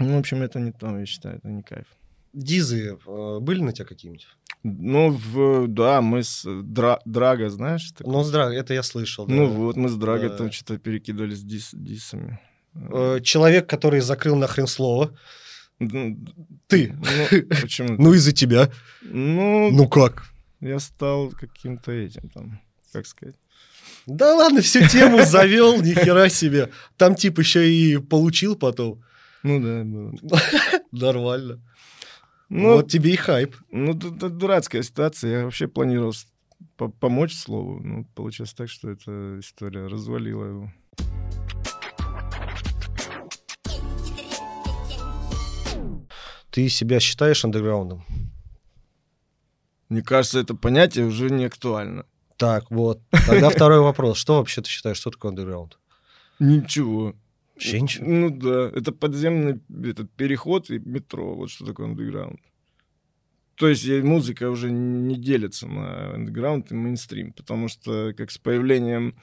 [0.00, 1.86] Ну, в общем, это не то, я считаю, это не кайф.
[2.34, 4.26] Дизы э, были на тебя какие-нибудь?
[4.62, 7.90] Ну, в, да, мы с Дра- Драга, знаешь?
[7.96, 8.12] такой?
[8.12, 9.26] Ну, здра, это я слышал.
[9.26, 9.34] да.
[9.34, 10.36] Ну вот, мы с Драго Да.
[10.36, 12.40] там что-то перекидывались дис- дисами.
[12.74, 15.16] Э, Человек, который закрыл нахрен слово.
[15.78, 16.18] Ну,
[16.66, 16.92] Ты.
[16.98, 17.96] Ну, почему?
[17.98, 18.70] Ну, из-за тебя.
[19.02, 20.24] Ну, Ну как?
[20.60, 22.60] я стал каким-то этим там,
[22.92, 23.36] как сказать.
[24.06, 26.70] Да ладно, всю тему завел, ни хера себе.
[26.96, 29.02] Там тип еще и получил потом.
[29.42, 30.14] Ну да, было.
[30.92, 31.60] Нормально.
[32.48, 33.56] Ну, вот тебе и хайп.
[33.70, 35.38] ну ду- дурацкая ситуация.
[35.38, 36.12] Я вообще планировал
[36.76, 37.80] по- помочь слову.
[37.82, 40.70] Ну, получилось так, что эта история развалила его.
[46.50, 48.04] Ты себя считаешь андеграундом?
[49.88, 52.06] Мне кажется, это понятие уже не актуально.
[52.36, 53.00] Так, вот.
[53.26, 54.18] Тогда второй вопрос.
[54.18, 55.78] Что вообще ты считаешь, что такое андеграунд?
[56.38, 57.14] Ничего.
[57.56, 58.06] Ничего.
[58.06, 62.40] Ну да, это подземный этот переход и метро, вот что такое андеграунд.
[63.56, 68.38] То есть э, музыка уже не делится на андеграунд и мейнстрим, потому что как с
[68.38, 69.16] появлением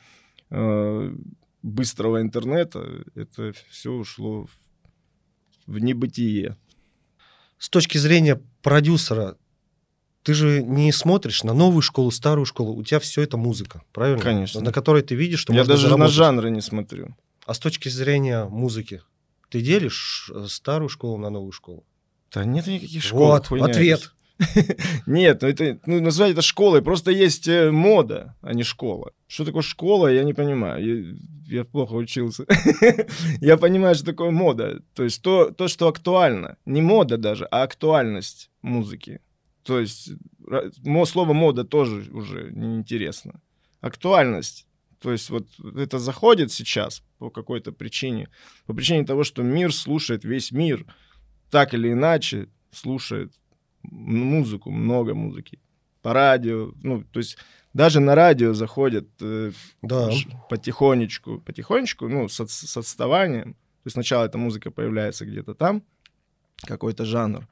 [0.50, 1.14] э,
[1.62, 4.52] быстрого интернета это все ушло в,
[5.68, 6.58] в небытие.
[7.58, 9.38] С точки зрения продюсера,
[10.24, 12.74] ты же не смотришь на новую школу, старую школу.
[12.76, 14.22] У тебя все это музыка, правильно?
[14.22, 14.62] Конечно.
[14.62, 16.16] На которой ты видишь, что Я можно даже на заработать.
[16.16, 17.16] жанры не смотрю.
[17.52, 19.02] А с точки зрения музыки,
[19.50, 21.84] ты делишь э, старую школу на новую школу?
[22.34, 23.28] Да нет никаких школ.
[23.28, 24.14] вот, хуйня ответ.
[25.06, 26.82] Нет, ну это ну, назвать это школой.
[26.82, 29.12] Просто есть э, мода, а не школа.
[29.28, 30.82] Что такое школа, я не понимаю.
[31.46, 32.46] Я, я плохо учился.
[33.42, 34.82] я понимаю, что такое мода.
[34.94, 36.56] То есть то, то, что актуально.
[36.66, 39.20] Не мода даже, а актуальность музыки.
[39.64, 40.12] То есть
[40.86, 43.42] мо- слово мода тоже уже неинтересно.
[43.82, 44.68] Актуальность.
[45.02, 48.30] То есть вот это заходит сейчас по какой-то причине.
[48.68, 50.86] По причине того, что мир слушает весь мир.
[51.50, 53.34] Так или иначе слушает
[53.82, 55.60] музыку, много музыки.
[56.02, 56.72] По радио.
[56.84, 57.38] Ну, то есть
[57.74, 60.10] даже на радио заходят э, Да.
[60.50, 63.54] потихонечку, потихонечку, ну, с, с отставанием.
[63.54, 65.84] То есть сначала эта музыка появляется где-то там,
[66.64, 67.48] какой-то жанр,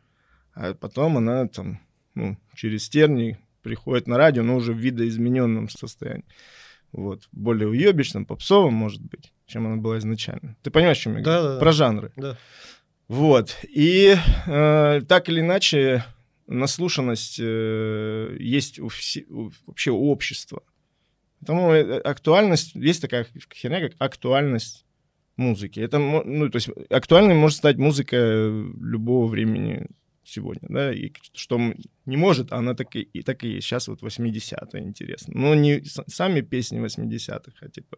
[0.54, 1.80] а потом она там,
[2.14, 6.26] ну, через тернии приходит на радио, но уже в видоизмененном состоянии.
[6.92, 10.56] Вот, более уебищном, попсовом, может быть, чем она была изначально.
[10.64, 11.48] Ты понимаешь, о чем я Да, говорю?
[11.48, 11.60] да, да.
[11.60, 12.12] Про жанры.
[12.16, 12.38] Да.
[13.08, 13.58] Вот.
[13.68, 14.16] И
[14.48, 16.04] э, так или иначе,
[16.48, 20.64] наслушанность э, есть у, все- у- вообще у общества.
[21.40, 24.86] Потому э, актуальность, есть такая херня, как актуальность
[25.38, 25.80] музыки.
[25.80, 29.88] Это, ну, то есть актуальной может стать музыка любого времени
[30.30, 31.60] сегодня, да, и что
[32.06, 33.68] не может, она так и, и так и есть.
[33.68, 35.34] Сейчас вот 80-е, интересно.
[35.36, 37.98] Но не сами песни 80-х, а типа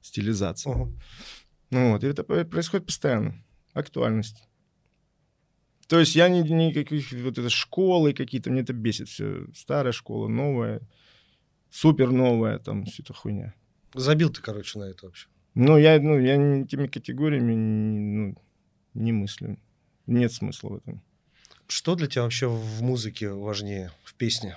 [0.00, 0.74] стилизация.
[0.74, 0.92] Ага.
[1.70, 3.42] Ну вот, и это происходит постоянно.
[3.72, 4.48] Актуальность.
[5.88, 9.46] То есть я ни, никаких вот это школы какие-то, мне это бесит все.
[9.54, 10.80] Старая школа, новая,
[11.70, 13.54] супер новая, там все это хуйня.
[13.94, 15.28] Забил ты, короче, на это вообще.
[15.54, 18.36] Ну, я, ну, я этими категориями ну,
[18.94, 19.58] не мыслю.
[20.06, 21.02] Нет смысла в этом.
[21.76, 24.56] Что для тебя вообще в музыке важнее, в песне?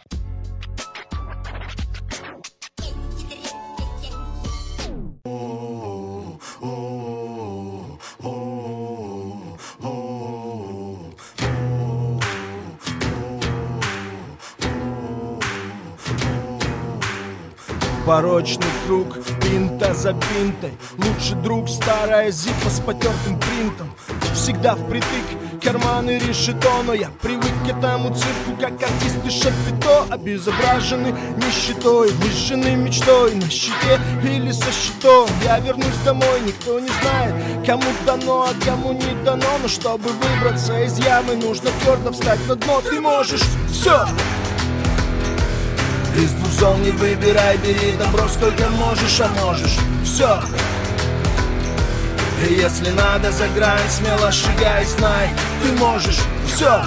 [18.05, 23.91] Порочный круг, пинта за пинтой Лучший друг, старая зипа с потертым принтом
[24.34, 25.26] Всегда впритык,
[25.68, 33.36] карманы решето Но я привык к этому цирку, как артисты шапито Обезображены нищетой, выжжены мечтой
[33.36, 35.28] На щите или со щитом.
[35.43, 37.34] Я вернусь домой, никто не знает
[37.65, 39.57] Кому дано, а кому не дано.
[39.61, 42.82] Но чтобы выбраться из ямы Нужно твердо встать на дно.
[42.82, 43.41] Ты можешь
[43.72, 44.07] все,
[46.15, 50.39] из двух зол не выбирай, бери добро сколько можешь, а можешь Все
[52.46, 55.30] Если надо за грань, смело шагай, знай
[55.64, 56.84] Ты можешь все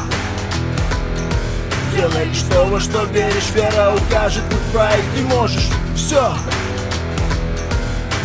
[1.94, 6.34] Делай лишь то, во что веришь, вера укажет путь в рай Ты можешь все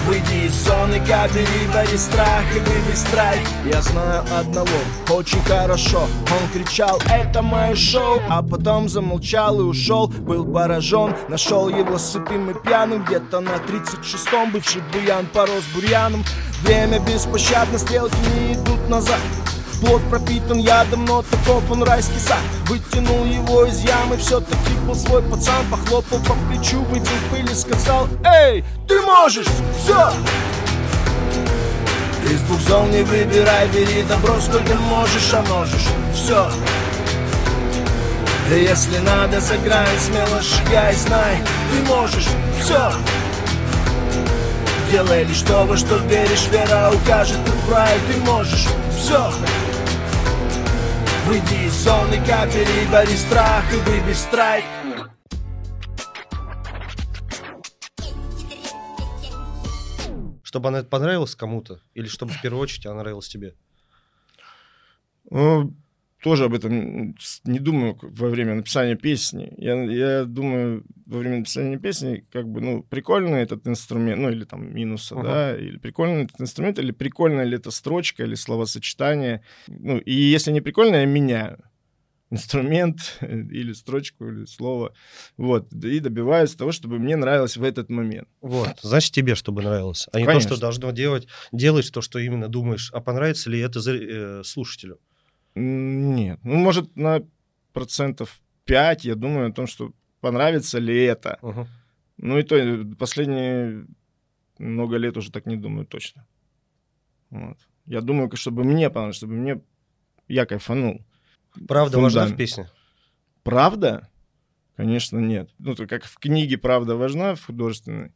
[0.08, 3.42] Выйди из зоны, кабели, бори страх и выбей страйк.
[3.66, 4.68] Я знаю одного,
[5.10, 6.02] очень хорошо.
[6.02, 10.08] Он кричал, это мое шоу А потом замолчал и ушел.
[10.08, 13.04] Был поражен, нашел его сытым и пьяным.
[13.04, 16.24] Где-то на 36-м бывший буян порос бурьяном.
[16.62, 19.20] Время беспощадно, стрелки не идут назад
[19.82, 22.40] Плод пропитан ядом, но таков он райский сад.
[22.68, 25.66] Вытянул его из ямы, все-таки был свой пацан.
[25.70, 29.48] Похлопал по плечу, выбил пыль и сказал Эй, ты можешь,
[29.84, 30.12] все!
[32.30, 35.88] Из двух зон не выбирай, бери добро сколько можешь, а можешь.
[36.14, 36.50] Все
[38.50, 41.38] Если надо, сыграй, смело шагай, знай
[41.72, 42.28] Ты можешь,
[42.60, 42.92] все
[44.90, 48.68] Делай лишь то, во что веришь, вера укажет и рай Ты можешь,
[48.98, 49.32] все
[51.26, 54.64] Выйди из зоны капели, бори страх и выбей страйк
[60.44, 61.82] Чтобы она понравилась кому-то?
[61.96, 63.56] Или чтобы в первую очередь она нравилась тебе?
[65.32, 65.76] Ну,
[66.26, 69.54] тоже об этом не думаю во время написания песни.
[69.58, 74.44] Я, я думаю во время написания песни, как бы, ну, прикольный этот инструмент, ну, или
[74.44, 75.24] там минуса, uh-huh.
[75.24, 79.44] да, или прикольный этот инструмент, или прикольная ли эта строчка, или словосочетание.
[79.68, 81.60] Ну, и если не прикольно, я меняю
[82.32, 84.96] инструмент или строчку, или слово,
[85.38, 88.28] вот, и добиваюсь того, чтобы мне нравилось в этот момент.
[88.42, 90.50] Вот, значит, тебе чтобы нравилось, а не Конечно.
[90.50, 94.98] то, что должно делать, делать то, что именно думаешь, а понравится ли это э, слушателю?
[95.56, 97.22] Нет, ну, может, на
[97.74, 101.40] процентов 5 я думаю о том, что понравится ли это.
[101.42, 101.68] Угу.
[102.18, 103.86] Ну и то, э, последние
[104.58, 106.26] много лет уже так не думаю точно.
[107.30, 107.58] Вот.
[107.86, 109.62] Я думаю, чтобы мне понравилось, чтобы мне
[110.28, 111.06] я кайфанул.
[111.68, 112.16] Правда Фундамент.
[112.16, 112.70] важна в песне?
[113.44, 114.10] Правда?
[114.76, 115.50] Конечно, нет.
[115.60, 118.14] Ну, то как в книге правда важна, в художественной,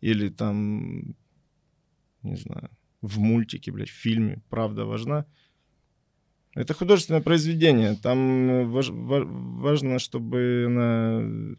[0.00, 1.14] или там,
[2.22, 2.70] не знаю,
[3.00, 5.26] в мультике, блядь, в фильме правда важна.
[6.54, 7.96] Это художественное произведение.
[8.02, 11.56] Там э, важ, важно, чтобы она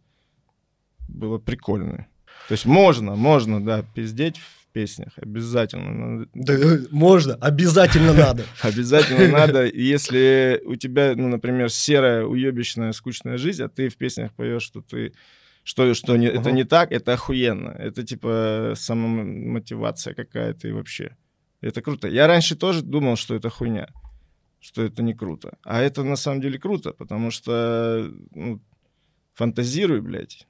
[1.07, 2.09] было прикольное.
[2.47, 6.27] То есть можно, можно, да, пиздеть в песнях, обязательно.
[6.33, 6.53] Да,
[6.91, 8.45] можно, обязательно надо.
[8.61, 9.65] Обязательно надо.
[9.65, 14.81] Если у тебя, ну, например, серая, уебищная, скучная жизнь, а ты в песнях поешь, что
[14.81, 15.13] ты
[15.63, 17.69] что, что не, это не так, это охуенно.
[17.69, 21.15] Это типа самомотивация какая-то и вообще.
[21.61, 22.07] Это круто.
[22.07, 23.87] Я раньше тоже думал, что это хуйня
[24.61, 25.57] что это не круто.
[25.63, 28.61] А это на самом деле круто, потому что ну,
[29.33, 30.47] фантазируй, блядь.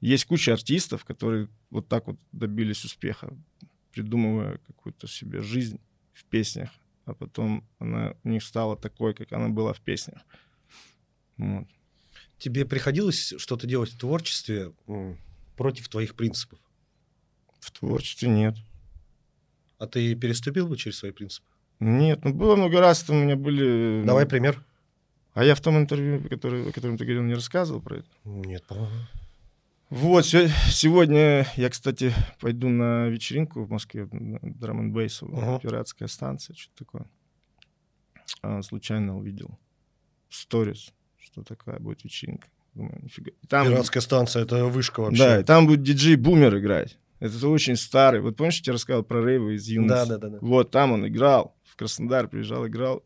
[0.00, 3.36] Есть куча артистов, которые вот так вот добились успеха,
[3.90, 5.80] придумывая какую-то себе жизнь
[6.12, 6.70] в песнях,
[7.04, 10.24] а потом она у них стала такой, как она была в песнях.
[11.36, 11.66] Вот.
[12.38, 14.72] Тебе приходилось что-то делать в творчестве
[15.56, 16.60] против твоих принципов?
[17.58, 18.56] В творчестве нет.
[19.78, 21.48] А ты переступил бы через свои принципы?
[21.80, 24.02] Нет, ну было много раз, там у меня были...
[24.04, 24.64] Давай пример.
[25.34, 28.08] А я в том интервью, который, о котором ты говорил, не рассказывал про это?
[28.24, 28.90] Нет, по-моему.
[29.90, 35.60] Вот, сегодня я, кстати, пойду на вечеринку в Москве, драм н uh-huh.
[35.62, 37.06] пиратская станция, что-то такое.
[38.42, 39.58] А, случайно увидел
[40.28, 42.48] сторис, что такая будет вечеринка.
[42.74, 43.32] Думаю, нифига.
[43.48, 45.18] Там, Пиратская станция, это вышка вообще.
[45.18, 46.98] Да, и там будет диджей Бумер играть.
[47.20, 48.20] Это очень старый.
[48.20, 49.94] Вот помнишь, я тебе рассказывал про рейвы из юности?
[49.94, 50.38] Да, да, да, да.
[50.40, 51.56] Вот там он играл.
[51.64, 53.04] В Краснодар приезжал, играл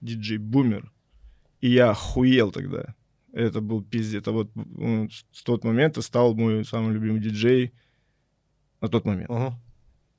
[0.00, 0.92] диджей Бумер.
[1.60, 2.94] И я охуел тогда.
[3.32, 4.20] Это был пиздец.
[4.20, 7.72] Это вот он, с тот момента стал мой самый любимый диджей
[8.80, 9.30] на тот момент.
[9.30, 9.52] Uh-huh.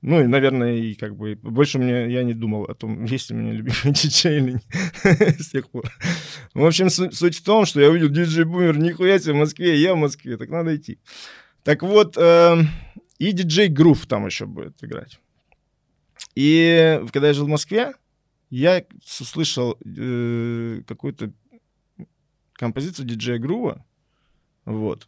[0.02, 3.36] Ну, и, наверное, и как бы больше мне я не думал о том, есть ли
[3.36, 4.64] у меня любимый диджей или нет
[5.42, 5.86] с тех пор.
[6.54, 9.94] В общем, суть в том, что я увидел диджей Бумер, нихуя себе в Москве, я
[9.94, 11.00] в Москве, так надо идти.
[11.64, 12.58] Так вот, э,
[13.20, 15.20] и диджей Грув там еще будет играть.
[16.36, 17.94] И когда я жил в Москве,
[18.50, 18.86] я
[19.20, 21.34] услышал э, какую-то
[22.54, 23.86] композицию диджея Грува.
[24.66, 25.08] Вот.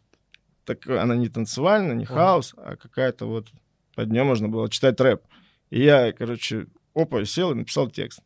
[0.64, 3.50] Так она не танцевальная, не хаос, а какая-то вот
[3.94, 5.22] под нее можно было читать рэп.
[5.70, 8.20] И я, короче, опа, сел и написал текст.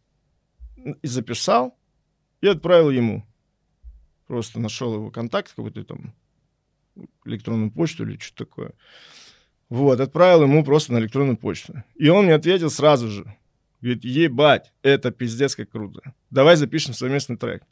[0.77, 1.79] И записал,
[2.41, 3.25] и отправил ему.
[4.27, 6.15] Просто нашел его контакт, какой-то там
[7.25, 8.73] электронную почту или что-то такое.
[9.73, 11.83] Вот, отправил ему просто на электронную почту.
[11.95, 13.25] И он мне ответил сразу же.
[13.81, 16.13] Говорит, ебать, это пиздец как круто.
[16.29, 17.63] Давай запишем совместный трек.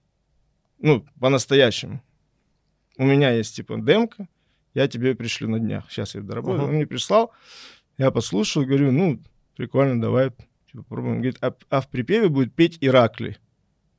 [0.79, 2.03] Ну, по-настоящему.
[2.97, 4.29] У меня есть, типа, демка,
[4.73, 5.91] я тебе пришлю на днях.
[5.91, 6.63] Сейчас я доработаю.
[6.63, 6.69] Uh-huh.
[6.71, 7.33] Он мне прислал,
[7.99, 9.21] я послушал, говорю, ну,
[9.55, 10.31] прикольно, давай
[10.71, 11.17] типа, попробуем.
[11.17, 13.37] Говорит, а, а в припеве будет петь Иракли.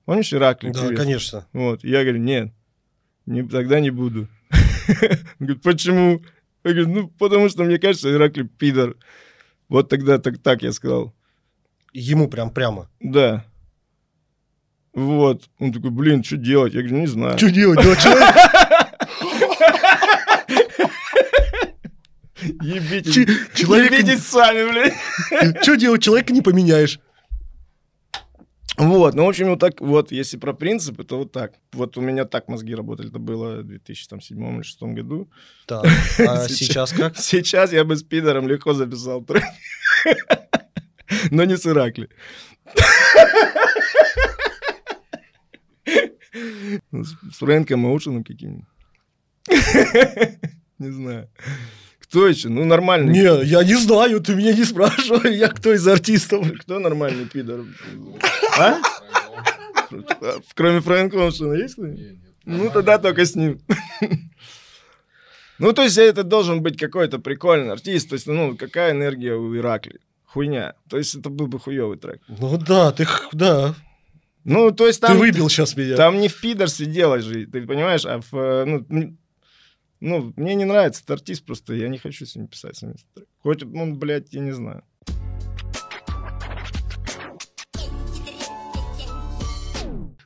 [0.05, 0.71] Помнишь Иракли?
[0.71, 1.45] Да, конечно.
[1.53, 2.51] Вот, я говорю, нет,
[3.27, 4.27] не, тогда не буду.
[5.39, 6.23] Говорит, почему?
[6.63, 8.95] Я говорю, ну, потому что мне кажется, Иракли пидор.
[9.69, 11.13] Вот тогда так, так я сказал.
[11.93, 12.89] Ему прям прямо.
[12.99, 13.45] Да.
[14.93, 15.49] Вот.
[15.59, 16.73] Он такой, блин, что делать?
[16.73, 17.37] Я говорю, не знаю.
[17.37, 17.79] Что делать?
[22.61, 23.13] Ебитесь.
[23.13, 25.55] Ч- человек- Ебитесь сами, блин.
[25.61, 26.01] что делать?
[26.03, 26.99] Человека не поменяешь.
[28.81, 31.53] Вот, ну, в общем, вот так вот, если про принципы, то вот так.
[31.71, 35.29] Вот у меня так мозги работали, это было в 2007 или 2006 году.
[35.67, 35.85] Так,
[36.19, 36.91] а Сейчас.
[36.91, 37.15] как?
[37.15, 39.43] Сейчас я бы с пидором легко записал трек.
[41.31, 42.09] Но не с Иракли.
[46.91, 48.65] Ну, с Фрэнком Оушеном каким-нибудь.
[50.79, 51.29] Не знаю.
[52.11, 52.49] Кто еще?
[52.49, 53.13] Ну, нормальный.
[53.13, 56.45] Не, я не знаю, ты меня не спрашивай, я кто из артистов.
[56.59, 57.61] Кто нормальный пидор?
[58.59, 58.81] А?
[60.53, 62.17] Кроме Фрэнка Оушена есть кто-нибудь?
[62.43, 63.61] Ну, тогда только с ним.
[65.57, 68.09] Ну, то есть это должен быть какой-то прикольный артист.
[68.09, 70.01] То есть, ну, какая энергия у Иракли?
[70.25, 70.73] Хуйня.
[70.89, 72.19] То есть это был бы хуёвый трек.
[72.27, 73.73] Ну да, ты, да,
[74.43, 75.17] Ну, то есть ты там...
[75.17, 75.95] выбил сейчас меня.
[75.95, 78.35] Там не в пидорстве дело же, ты понимаешь, а в...
[78.35, 79.15] э, Ну,
[80.01, 83.27] ну, мне не нравится этот артист просто, я не хочу с ним писать совместный трек.
[83.43, 84.83] Хоть он, блядь, я не знаю.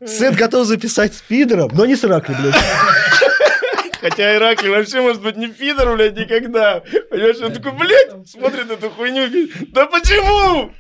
[0.06, 2.56] Сет готов записать с пидором, но не с Иракли, блядь.
[4.00, 6.82] Хотя Иракли вообще может быть не пидор, блядь, никогда.
[7.10, 10.72] Понимаешь, он такой, блядь, смотрит эту хуйню, да почему?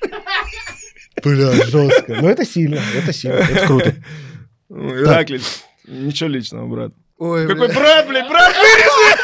[1.22, 2.22] Бля, жестко.
[2.22, 3.96] Но это сильно, это сильно, это круто.
[4.68, 5.40] Ну, Иракли,
[5.86, 6.92] ничего личного, брат.
[7.18, 9.18] Ой, Какой брат, блядь, брат, вырежи!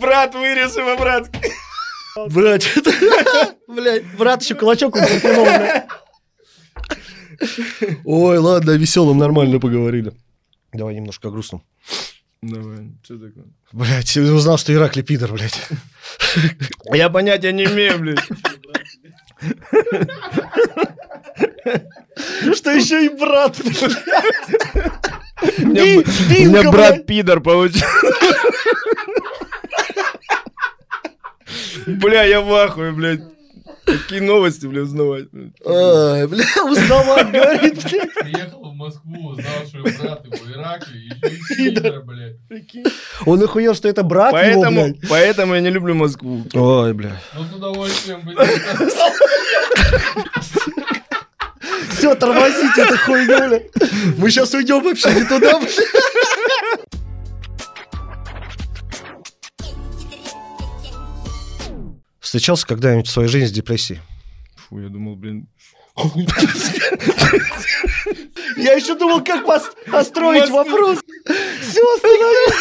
[0.00, 1.30] Брат, вырежи его, брат.
[2.30, 2.92] Брать, это...
[3.68, 4.96] Блядь, брат еще кулачок.
[8.04, 10.12] Ой, ладно, о веселом нормально поговорили.
[10.72, 11.62] Давай немножко о грустном.
[12.42, 13.44] Давай, что такое?
[13.72, 15.60] Блядь, я узнал, что Иракли пидор, блядь.
[16.92, 18.24] Я понятия не имею, блядь.
[22.54, 23.56] Что еще и брат.
[23.60, 23.64] У
[25.66, 27.86] меня, брат пидор получился.
[31.86, 33.20] Бля, я в ахуе, блядь.
[33.88, 35.28] Какие новости, бля, узнавать.
[35.32, 35.52] блядь.
[35.66, 38.14] Ай, бля, узнавать, говорит, блядь.
[38.14, 42.36] Приехал в Москву, узнал, что его брат его Иракли, еще и пидор, блядь.
[43.26, 45.08] Он охуел, что это брат его, Поэтому, блядь.
[45.08, 46.44] поэтому я не люблю Москву.
[46.52, 47.20] Ой, бля.
[47.34, 48.34] Ну, с удовольствием бы.
[51.96, 53.60] Все, тормозите эту хуйню, бля.
[54.18, 55.68] Мы сейчас уйдем вообще не туда, бля.
[62.28, 64.02] Встречался когда-нибудь в своей жизни с депрессией?
[64.54, 65.48] Фу, я думал, блин.
[68.58, 70.98] Я еще думал, как пос- построить вопрос.
[71.24, 72.54] Все, остановись.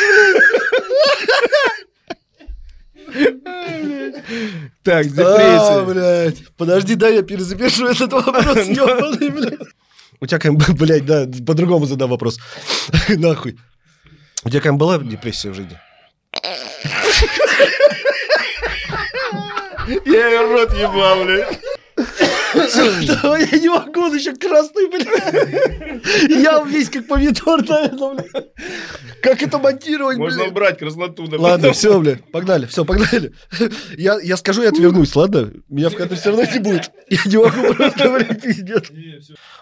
[4.84, 5.84] Так, А, депрессия.
[5.86, 6.48] блядь.
[6.56, 9.60] Подожди, дай я перезапишу этот вопрос, блядь.
[10.22, 12.40] У тебя, кем- блядь, да, по-другому задам вопрос.
[13.10, 13.60] Нахуй.
[14.46, 15.78] У тебя кем была депрессия в жизни?
[20.06, 21.60] Я ее рот ебал, блядь.
[22.56, 26.30] Я не могу, он еще красный, блядь.
[26.30, 28.48] Я весь как помидор, наверное, блядь.
[29.22, 30.52] Как это монтировать, Можно блядь?
[30.52, 31.28] убрать красноту.
[31.28, 33.34] да, Ладно, все, блядь, погнали, все, погнали.
[33.98, 35.52] Я, я скажу и отвернусь, ладно?
[35.70, 36.92] Меня в кадре все равно не будет.
[37.10, 38.92] Я не могу просто говорить, пиздец.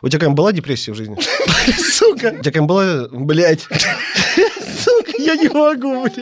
[0.01, 1.17] У тебя какая была депрессия в жизни?
[1.77, 2.35] Сука.
[2.37, 3.61] У тебя какая была, блядь.
[4.79, 6.19] Сука, я не могу, блядь.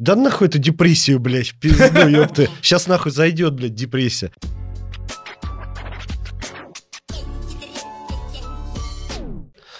[0.00, 2.48] Да нахуй эту депрессию, блядь, пизду, ёпты.
[2.62, 4.32] Сейчас нахуй зайдет, блядь, депрессия.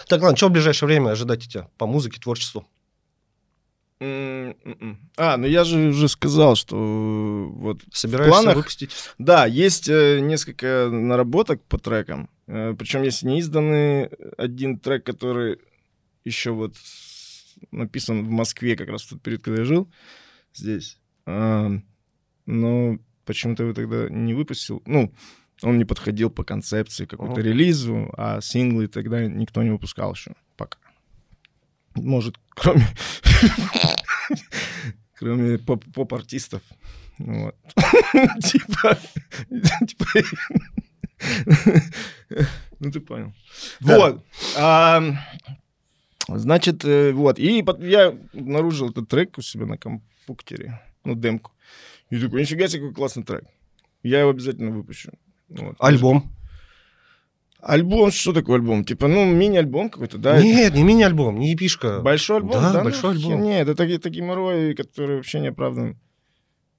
[0.06, 2.66] Так, ладно, что в ближайшее время ожидать от тебя по музыке, творчеству?
[4.00, 5.10] М, м-м.
[5.16, 8.56] А, ну я же уже сказал, что э, вот Собираешься планах?
[8.56, 8.90] выпустить?
[9.18, 12.28] Да, есть э, несколько наработок по трекам.
[12.46, 15.60] причем есть неизданный один трек, который
[16.24, 16.74] еще вот
[17.70, 19.90] написан в Москве, как раз в тот период, когда я жил
[20.54, 20.98] здесь.
[21.26, 21.70] А,
[22.46, 24.82] но почему-то его тогда не выпустил.
[24.86, 25.12] Ну,
[25.62, 27.48] он не подходил по концепции какому-то Ага.
[27.50, 30.78] релизу, а синглы тогда никто не выпускал еще пока.
[31.94, 32.86] Может, кроме...
[35.14, 36.62] Кроме поп- поп-артистов.
[37.18, 37.54] Вот.
[38.42, 38.98] Типа...
[39.86, 40.22] типа-
[42.78, 43.34] Ну, ты понял.
[43.80, 44.24] Вот.
[46.38, 47.38] Значит, э, вот.
[47.38, 51.52] И я обнаружил этот трек у себя на компьютере, ну, демку.
[52.10, 53.44] И такой, нифига себе, какой классный трек.
[54.02, 55.12] Я его обязательно выпущу.
[55.48, 55.76] Вот.
[55.78, 56.32] Альбом.
[57.60, 58.84] Альбом, что такое альбом?
[58.84, 60.42] Типа, ну, мини-альбом какой-то, да?
[60.42, 62.00] Нет, не мини-альбом, не эпишка.
[62.00, 62.52] Большой альбом?
[62.52, 63.42] Да, ну, большой альбом.
[63.42, 65.98] Нет, это такие, такие геморрои, которые вообще не оправданы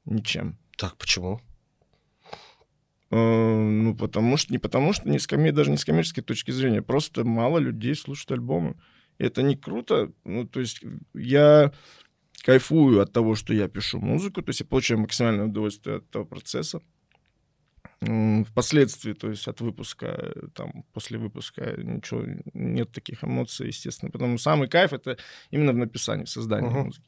[0.06, 0.58] ничем.
[0.78, 1.40] Так, почему?
[3.12, 6.82] Э, Ну, потому что, не потому что, не с даже не с коммерческой точки зрения,
[6.82, 8.76] просто мало людей слушают альбомы.
[9.22, 10.12] Это не круто.
[10.24, 10.82] Ну, то есть
[11.14, 11.72] я
[12.44, 16.26] кайфую от того, что я пишу музыку, то есть я получаю максимальное удовольствие от этого
[16.26, 16.82] процесса.
[18.00, 24.12] Впоследствии, то есть от выпуска, э, там, после выпуска ничего, нет таких эмоций, естественно.
[24.12, 25.18] Потому что самый кайф— это
[25.52, 26.86] именно в написании, в создании Мгм.
[26.86, 27.06] музыки.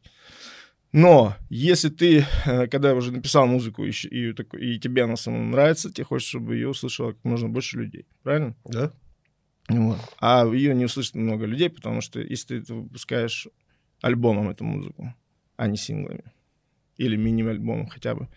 [0.91, 5.91] Но если ты, э, когда уже написал музыку, и, и, и тебе она самому нравится,
[5.91, 8.55] тебе хочется, чтобы ее услышало как можно больше людей, правильно?
[8.65, 8.91] Да?
[9.79, 9.99] Вот.
[10.19, 13.47] А ее не услышит много людей, потому что если ты выпускаешь
[14.01, 15.13] альбомом эту музыку,
[15.55, 16.23] а не синглами,
[16.97, 18.27] или мини-альбомом хотя бы,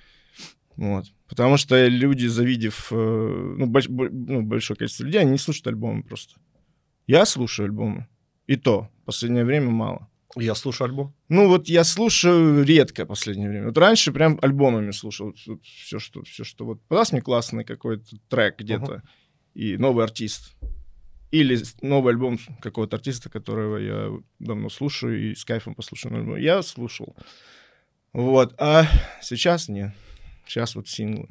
[0.77, 1.07] вот.
[1.29, 5.67] Потому что люди, завидев э, ну, больш- бо- ну, большое количество людей, они не слушают
[5.69, 6.39] альбомы просто.
[7.07, 8.07] Я слушаю альбомы.
[8.47, 10.09] И то, в последнее время мало.
[10.37, 11.15] Я слушаю альбом.
[11.29, 13.67] Ну, вот я слушаю редко в последнее время.
[13.67, 15.35] Вот раньше прям альбомами слушал.
[15.63, 19.03] все, что, все, что вот подаст мне классный какой-то трек где-то,
[19.55, 20.55] и новый артист.
[21.33, 26.15] Или новый альбом какого-то артиста, которого я давно слушаю и с кайфом послушаю.
[26.17, 26.37] альбом.
[26.37, 27.17] Я слушал.
[28.13, 28.55] Вот.
[28.59, 28.87] А
[29.23, 29.93] сейчас нет.
[30.47, 31.29] Сейчас вот синглы.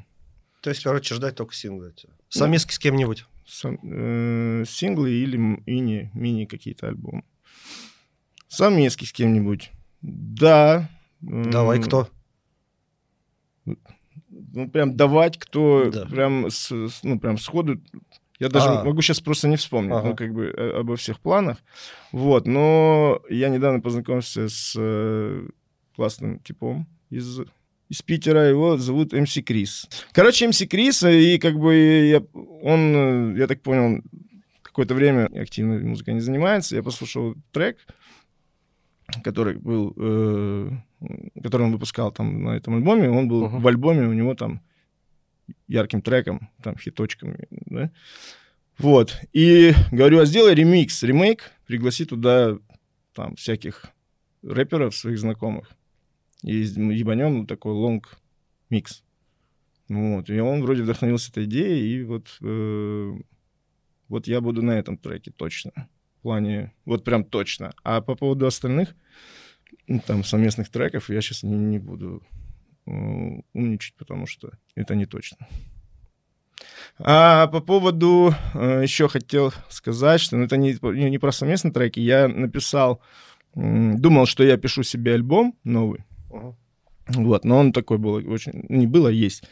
[0.62, 1.94] То есть, короче, ждать только синглы.
[2.30, 3.26] Совместки с кем-нибудь.
[3.48, 7.24] Сам- э, синглы или мини, мини какие-то альбомы.
[8.48, 9.72] Совместки с кем-нибудь.
[10.02, 10.90] Да.
[11.22, 12.10] Давай, кто?
[14.30, 16.06] ну, прям давать, кто Да.
[16.06, 16.72] прям, с-
[17.04, 17.82] ну, прям сходу.
[18.40, 18.84] Я даже А.
[18.84, 20.10] могу сейчас просто не вспомнить, Ага.
[20.10, 21.58] ну, как бы э, обо всех планах.
[22.12, 25.48] Вот, но я недавно познакомился с э,
[25.96, 27.40] классным типом из,
[27.90, 29.88] из Питера, его зовут МС Крис.
[30.12, 32.22] Короче, МС Крис, и как бы я,
[32.62, 34.02] он, э, я так понял,
[34.62, 36.76] какое-то время активно музыкой не занимается.
[36.76, 37.78] Я послушал трек,
[39.24, 40.72] который был, э,
[41.42, 43.60] который он выпускал там на этом альбоме, он был Мгм.
[43.60, 44.60] в альбоме у него там
[45.68, 47.92] ярким треком, там хиточками, да?
[48.78, 49.20] Вот.
[49.32, 52.58] И говорю, а сделай ремикс, ремейк, пригласи туда
[53.14, 53.86] там всяких
[54.44, 55.72] рэперов, своих знакомых.
[56.44, 58.20] И ебанем такой лонг
[58.70, 59.04] микс.
[59.88, 60.30] Вот.
[60.30, 63.14] И он вроде вдохновился этой идеей, и вот, э,
[64.08, 65.72] вот я буду на этом треке точно.
[66.20, 67.74] В плане, вот прям точно.
[67.84, 68.96] А по поводу остальных,
[69.88, 72.24] ну, там, совместных треков, я сейчас не, не буду
[72.88, 72.92] э,
[73.54, 75.48] умничать, потому что это не точно.
[76.98, 80.78] А по поводу э, еще хотел сказать, что ну, это не,
[81.10, 82.00] не про совместные треки.
[82.00, 83.02] Я написал,
[83.54, 86.06] думал, что я пишу себе альбом новый.
[86.32, 86.56] Ага.
[87.08, 89.44] Вот, но он такой был очень, не было, а есть,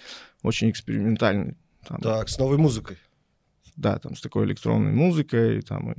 [0.41, 1.55] очень экспериментальный.
[1.87, 2.97] Там, Так, с новой музыкой.
[3.75, 5.95] да, там с такой электронной музыкой, там и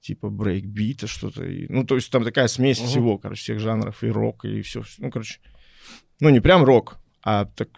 [0.00, 1.44] типа брейкбита что-то.
[1.44, 2.88] И, ну, то есть там такая смесь Мгм.
[2.88, 4.82] всего, короче, всех жанров, и рок, и все.
[4.98, 5.38] Ну, короче,
[6.20, 7.68] ну, не прям рок, а так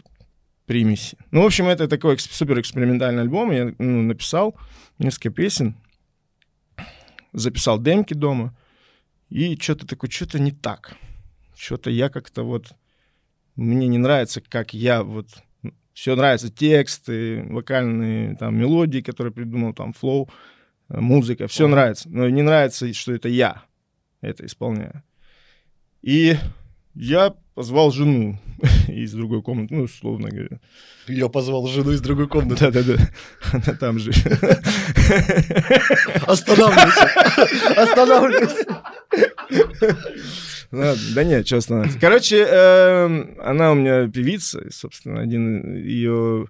[0.67, 1.17] примеси.
[1.31, 3.53] Ну, в общем, это такой супер экспериментальный альбом.
[3.53, 4.57] Я ну, написал
[4.99, 5.77] несколько песен,
[7.33, 8.57] записал демки дома,
[9.29, 10.97] и что-то такое, что-то не так.
[11.57, 12.73] Что-то я как-то вот...
[13.57, 15.29] Мне не нравится, как я вот...
[15.93, 20.29] Все нравится, тексты, вокальные там мелодии, которые придумал, там flow,
[20.89, 22.09] э, музыка, все нравится.
[22.09, 23.63] Но не нравится, что это я
[24.25, 25.03] это исполняю.
[26.03, 26.37] И
[26.95, 28.39] я позвал жену
[28.89, 30.61] из другой комнаты, ну, условно говоря.
[31.07, 32.71] Я позвал жену из другой комнаты.
[32.71, 32.97] Да-да-да,
[33.53, 34.11] она там же.
[36.27, 37.05] Останавливайся.
[37.83, 38.83] Останавливайся.
[40.73, 42.01] Ладно, Да нет, что останавливаться.
[42.01, 46.49] Короче, эм, она у меня певица, и, собственно, один ее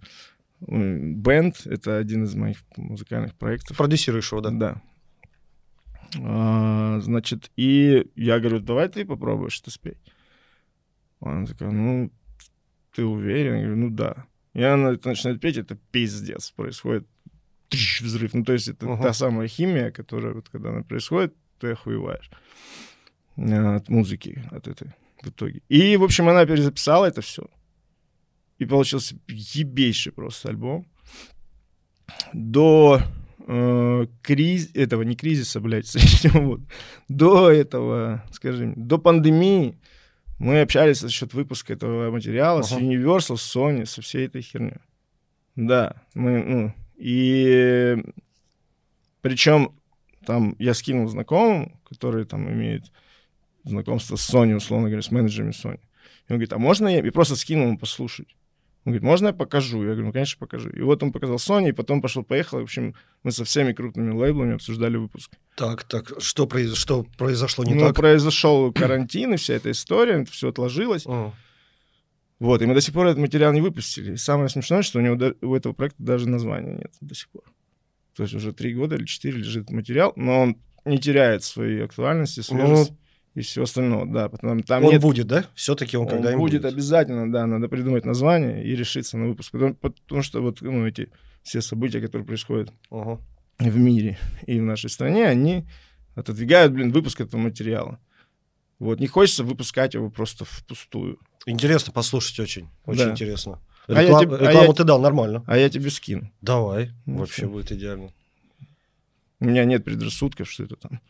[0.61, 3.77] бенд, это один из моих музыкальных проектов.
[3.77, 4.51] Продюсируешь его, да?
[4.51, 4.83] Да.
[6.23, 9.99] А, значит, и я говорю, давай ты попробуешь это спеть.
[11.25, 12.11] Она такая, ну,
[12.95, 13.55] ты уверен?
[13.55, 14.27] Я говорю, ну да.
[14.53, 17.07] И она начинает петь, это пиздец происходит.
[17.69, 18.35] Трищ, взрыв.
[18.35, 19.03] Ну, то есть это Ага.
[19.03, 22.31] та самая химия, которая вот когда она происходит, ты охуеваешь
[23.37, 25.63] а, от музыки, от этой в итоге.
[25.69, 27.49] И, в общем, она перезаписала это все.
[28.59, 30.87] И получился ебейший просто альбом.
[32.33, 33.01] До
[33.47, 34.71] э, криз...
[34.75, 35.97] этого, не кризиса, блядь,
[36.35, 36.61] вот.
[37.09, 39.79] до этого, скажем, до пандемии
[40.39, 42.83] мы общались за счет выпуска этого материала с Ага.
[42.83, 44.75] Universal, с Sony, со всей этой херней.
[45.57, 47.97] Да, мы, ну, и
[49.21, 49.73] причем
[50.27, 52.91] там я скинул знакомым, которые там имеют
[53.65, 55.81] знакомство с Sony, условно говоря, с менеджерами Sony.
[56.29, 56.99] И он говорит, а можно я...
[57.01, 58.35] И просто скинул ему послушать.
[58.85, 59.79] Он говорит, можно я покажу?
[59.79, 60.69] Я говорю, ну, конечно, покажу.
[60.69, 62.61] И вот он показал Sony, и потом пошел-поехал.
[62.61, 65.31] В общем, мы со всеми крупными лейблами обсуждали выпуск.
[65.57, 67.97] Так, так, что, произ- что произошло не ну, так?
[67.97, 71.07] произошел карантин, и вся эта история, это все отложилось.
[71.07, 71.33] М.
[72.41, 74.15] Вот, и мы до сих пор этот материал не выпустили.
[74.15, 77.45] И самое смешное, что у него у этого проекта даже названия нет до сих пор.
[78.15, 82.41] То есть уже три года или четыре лежит материал, но он не теряет своей актуальности,
[82.41, 82.93] свежесть
[83.35, 84.05] и все остальное.
[84.07, 85.45] Да, потому там он нет будет, да?
[85.55, 89.51] Все-таки он, Он когда-нибудь будет обязательно, да, надо придумать название и решиться на выпуск.
[89.53, 91.11] Потому, потому что вот ну, эти
[91.43, 93.21] все события, которые происходят Ага.
[93.59, 95.65] в мире и в нашей стране, они
[96.15, 97.99] отодвигают, блин, выпуск этого материала.
[98.79, 101.19] Вот, не хочется выпускать его просто впустую.
[101.47, 102.69] Интересно послушать очень.
[102.87, 103.11] Очень Да.
[103.13, 103.61] интересно.
[103.87, 105.45] А я Реклам- тебе- а рекламу я- ты дал нормально.
[105.47, 106.31] А я тебе скину.
[106.41, 106.91] Давай.
[107.05, 107.51] Ну, Вообще всё.
[107.51, 108.13] будет идеально.
[109.41, 111.01] У меня нет предрассудков, что это там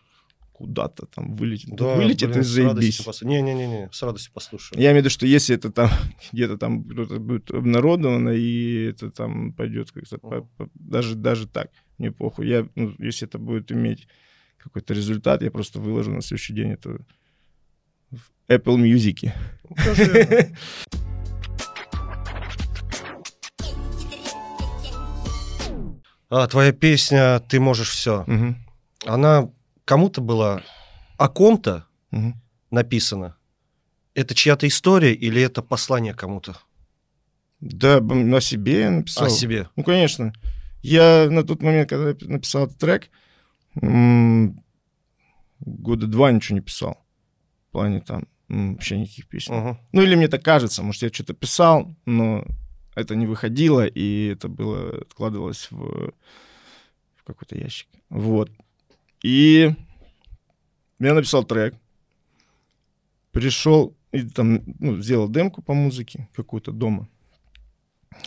[0.55, 1.75] куда-то там вылетит.
[1.75, 3.23] Да, вылетит блин, и заебись.
[3.23, 4.81] Не-не-не, с радостью послушаю.
[4.81, 5.91] Я имею в виду, что если это там
[6.33, 11.71] где-то там кто-то будет обнародовано, и это там пойдет как-то по- по- даже, даже так,
[11.99, 12.47] мне похуй.
[12.49, 14.07] Я, ну, если это будет иметь
[14.59, 16.99] какой-то результат, я просто выложу на следующий день это
[18.13, 19.33] в Apple Music.
[19.69, 19.77] Ну,
[26.31, 28.25] А, твоя песня «Ты можешь все».
[28.27, 28.57] Мгм.
[29.07, 29.51] Она
[29.85, 30.63] кому-то была
[31.17, 32.41] о ком-то Мгм.
[32.71, 33.37] написана?
[34.15, 36.57] Это чья-то история или это послание кому-то?
[37.61, 39.27] Да, на себе я написал.
[39.27, 39.69] О себе.
[39.77, 40.33] Ну, конечно.
[40.83, 43.11] Я на тот момент, когда я написал этот трек,
[45.61, 47.05] года два ничего не писал.
[47.69, 49.55] В плане там вообще никаких песен.
[49.55, 49.81] Ага.
[49.93, 52.45] Ну, или мне так кажется, может, я что-то писал, но
[52.95, 56.13] это не выходило, и это было, откладывалось в,
[57.17, 57.89] в какой-то ящик.
[58.11, 58.51] Вот.
[59.25, 59.75] И
[61.01, 61.75] я написал трек,
[63.33, 67.09] пришел и там, ну, сделал демку по музыке какую-то дома.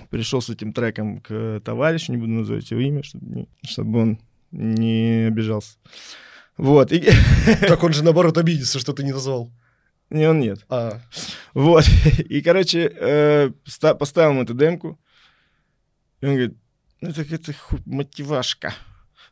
[0.10, 4.20] Пришел с этим треком к товарищу, не буду называть его имя, чтобы, не- чтобы он
[4.52, 5.78] не обижался.
[6.58, 6.92] Вот.
[6.92, 7.08] И...
[7.62, 9.52] Так он же наоборот обидится, что ты не назвал.
[10.10, 10.66] Не, он нет.
[10.68, 11.00] А,
[11.54, 11.86] Вот.
[12.30, 15.00] И, короче, э, ста- поставил ему эту демку.
[16.22, 16.58] И он говорит,
[17.02, 18.74] ну так это ху- мотивашка.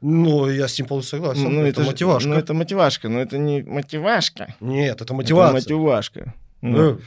[0.06, 1.43] Ну, я с ним полностью согласен.
[1.53, 2.30] ну, это, же- мотивашка.
[2.30, 4.56] Ну, это мотивашка, но это не мотивашка.
[4.60, 5.53] Нет, это Это мотивация.
[5.53, 6.34] мотивашка.
[6.62, 7.01] Э, Вот.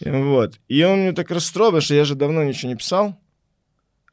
[0.00, 0.60] И Вот.
[0.68, 3.16] И он мне так расстроил, что я же давно ничего не писал.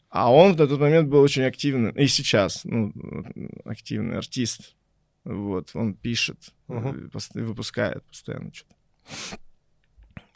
[0.10, 1.92] А он на тот момент был очень активным.
[1.92, 2.92] И сейчас, ну,
[3.66, 4.76] активный артист.
[5.24, 6.38] Вот, он пишет,
[7.12, 8.76] пост- выпускает постоянно что-то.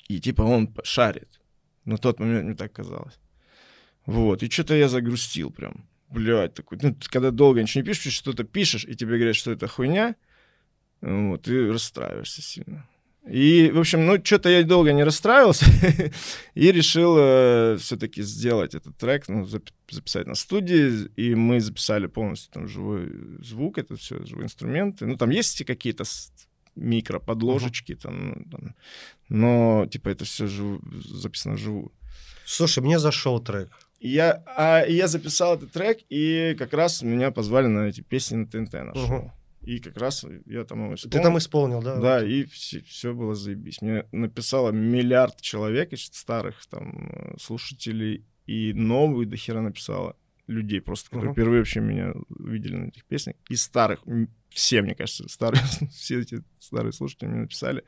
[0.07, 1.39] И типа он шарит.
[1.85, 3.19] На тот момент мне так казалось.
[4.05, 5.85] Вот, и что-то я загрустил прям.
[6.13, 9.67] Блядь, такой, ну, когда долго ничего не пишешь, что-то пишешь, и тебе говорят, что это
[9.67, 10.15] хуйня,
[11.01, 12.87] вот, ты расстраиваешься сильно.
[13.27, 15.65] И, в общем, ну, что-то я долго не расстраивался
[16.55, 22.51] и решил все-таки сделать этот трек, ну, зап- записать на студии, и мы записали полностью
[22.51, 23.09] там живой
[23.41, 25.05] звук, это все живые инструменты.
[25.05, 26.33] Ну, там есть и какие-то с-
[26.75, 28.75] микроподложечки, там, ну, там,
[29.29, 30.47] но, типа, это все
[31.05, 31.91] записано вживую.
[32.45, 33.69] Слушай, мне зашел трек.
[33.99, 38.01] И я, а, и я записал этот трек, и как раз меня позвали на эти
[38.01, 39.07] песни на ТНТ нашел.
[39.07, 39.31] Мгм.
[39.61, 41.23] И как раз я там его Ты исполнил.
[41.23, 41.95] там исполнил, да?
[41.95, 43.81] Да, и все, было заебись.
[43.81, 50.17] Мне написало миллиард человек из старых там э, слушателей, и новые до хера написала
[50.47, 51.33] людей, просто которые Мгм.
[51.35, 53.37] впервые вообще меня увидели на этих песнях.
[53.47, 54.01] И старых,
[54.49, 55.63] все, мне кажется, старые,
[55.93, 57.85] все эти старые слушатели мне написали,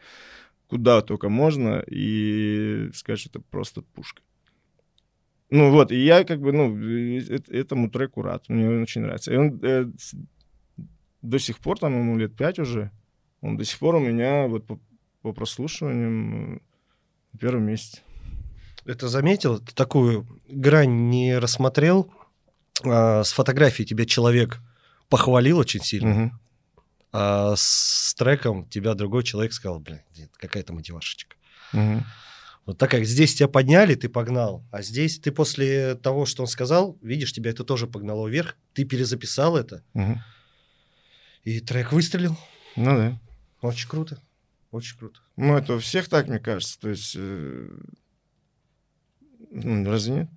[0.68, 4.22] куда только можно, и сказать, что это просто пушка.
[5.56, 9.02] Ну вот, и я как бы, ну, э, э- этому треку рад, мне он очень
[9.02, 9.32] нравится.
[9.34, 9.86] И он э,
[11.22, 12.92] до сих пор, там ему лет пять уже,
[13.42, 14.80] он до сих пор у меня вот по,
[15.22, 16.60] по прослушиваниям э,
[17.34, 18.02] на первом месте.
[18.86, 19.60] Это заметил?
[19.60, 22.12] Ты такую грань не рассмотрел?
[22.84, 24.60] А, с фотографией тебя человек
[25.10, 26.40] похвалил очень сильно, Мгм.
[27.14, 30.02] а с треком тебя другой человек сказал, блин,
[30.38, 31.36] какая-то мотивашечка.
[31.72, 32.04] Мгм.
[32.66, 36.48] Вот так как здесь тебя подняли, ты погнал, а здесь ты после того, что он
[36.48, 40.22] сказал, видишь, тебя это тоже погнало вверх, ты перезаписал это, Мгм.
[41.44, 42.36] и трек выстрелил.
[42.76, 43.20] Ну да.
[43.62, 44.20] Очень круто,
[44.72, 45.20] очень круто.
[45.38, 46.80] Ну, это у всех так, мне кажется.
[46.80, 47.14] То есть...
[47.16, 47.70] э,
[49.52, 50.30] ну, разве нет?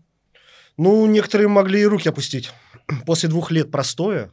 [0.77, 2.51] Ну, некоторые могли и руки опустить.
[3.07, 4.31] После двух лет простоя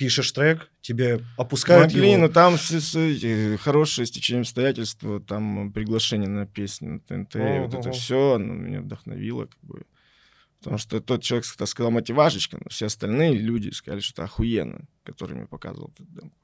[0.00, 2.22] пишешь трек, тебе опускают Могли, его.
[2.22, 7.58] но там с- с- эти хорошее стечение обстоятельств, там приглашение на песни на ТНТ, и
[7.60, 9.82] вот это все, оно меня вдохновило, как бы.
[10.58, 14.86] Потому что тот человек, кто сказал мотивашечка, но все остальные люди сказали, что это охуенно,
[15.04, 16.36] который мне показывал этот демку.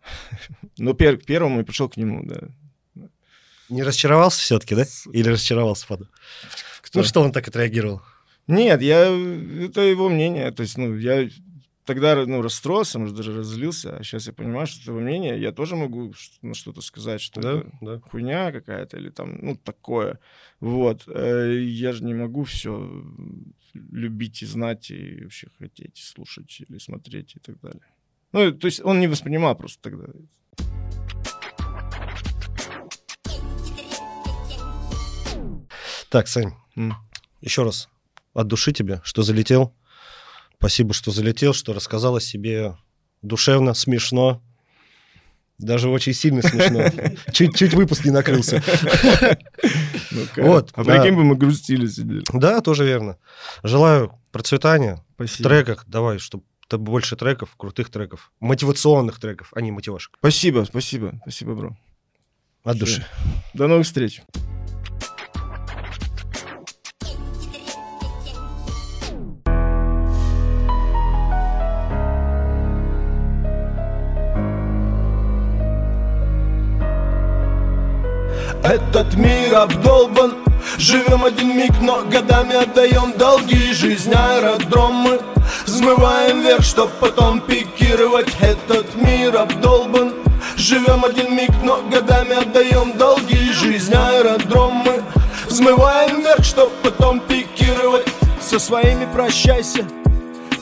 [0.78, 2.48] Но пер- к первому я пришел к нему, да.
[3.68, 4.84] Не разочаровался все-таки, да?
[5.12, 5.86] Или разочаровался?
[5.86, 6.98] Кто?
[7.00, 8.00] Ну, что он так отреагировал?
[8.46, 9.08] Нет, я...
[9.64, 10.50] Это его мнение.
[10.52, 11.28] То есть, ну, я
[11.84, 15.76] тогда ну, расстроился, может, даже разлился, а сейчас я понимаю, что его мнение, я тоже
[15.76, 16.12] могу
[16.42, 18.00] на что-то сказать, что Да, это да.
[18.00, 20.18] хуйня какая-то или там, ну, такое.
[20.60, 21.04] Вот.
[21.08, 23.04] Э, Я же не могу все
[23.74, 27.82] любить и знать, и вообще хотеть слушать или смотреть и так далее.
[28.32, 30.06] Ну, то есть он не воспринимал просто тогда.
[36.10, 36.94] Так, Сань, М.
[37.40, 37.88] еще раз
[38.34, 39.74] от души тебе, что залетел.
[40.64, 42.74] Спасибо, что залетел, что рассказал о себе
[43.20, 44.42] душевно, смешно.
[45.58, 46.86] Даже очень сильно смешно.
[47.34, 48.62] Чуть-чуть выпуск не накрылся.
[50.36, 52.22] Вот, А прикинь бы мы грустили сидели.
[52.32, 53.18] Да, тоже верно.
[53.62, 55.84] Желаю процветания в треках.
[55.86, 60.14] Давай, чтобы больше треков, крутых треков, мотивационных треков, а не мотивашек.
[60.18, 61.76] Спасибо, спасибо, спасибо, бро.
[62.62, 63.04] От души.
[63.52, 64.22] До новых встреч.
[78.74, 80.34] Этот мир обдолбан.
[80.78, 83.72] Живем один миг, но годами отдаем долги.
[83.72, 85.20] Жизнь аэродромы.
[85.64, 88.34] Взмываем вверх, чтоб потом пикировать.
[88.40, 90.12] Этот мир обдолбан.
[90.56, 93.52] Живем один миг, но годами отдаем долги.
[93.52, 95.04] Жизнь аэродромы.
[95.46, 98.08] Взмываем вверх, чтоб потом пикировать.
[98.40, 99.84] Со своими прощайся.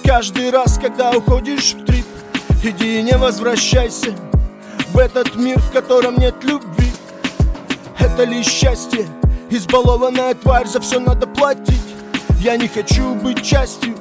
[0.05, 2.05] Каждый раз, когда уходишь в трип
[2.63, 4.15] Иди и не возвращайся.
[4.89, 6.92] В этот мир, в котором нет любви
[8.03, 9.07] это ли счастье?
[9.49, 11.95] Избалованная тварь, за все надо платить.
[12.41, 13.95] Я не хочу быть частью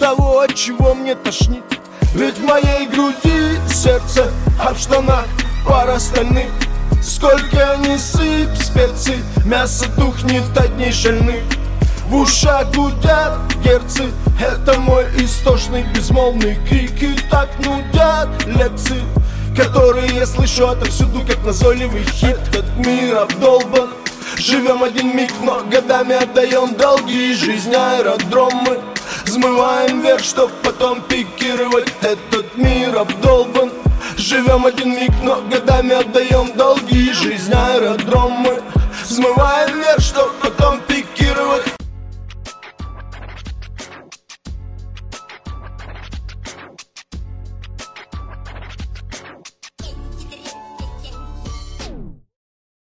[0.00, 1.62] того, от чего мне тошнит.
[2.14, 4.30] Ведь в моей груди сердце,
[4.60, 5.26] а в штанах
[5.66, 6.50] пара стальных.
[7.02, 11.42] Сколько ни сыпь специй, мясо тухнет от дней шальных.
[12.08, 14.04] В ушах гудят герцы
[14.40, 17.02] Это мой истошный безмолвный крик.
[17.02, 19.02] И так нудят лекции
[19.56, 22.36] Которые я слышу отовсюду, как назойливый хит.
[22.48, 23.88] Этот мир обдолбан.
[24.36, 27.32] Живем один миг, но годами отдаем долги.
[27.32, 28.78] Жизнь аэродромы.
[29.24, 31.88] Взмываем вверх, чтоб потом пикировать.
[32.02, 33.72] Этот мир обдолбан.
[34.18, 37.12] Живем один миг, но годами отдаем долги.
[37.14, 38.62] Жизнь аэродромы.
[39.04, 39.76] Взмываем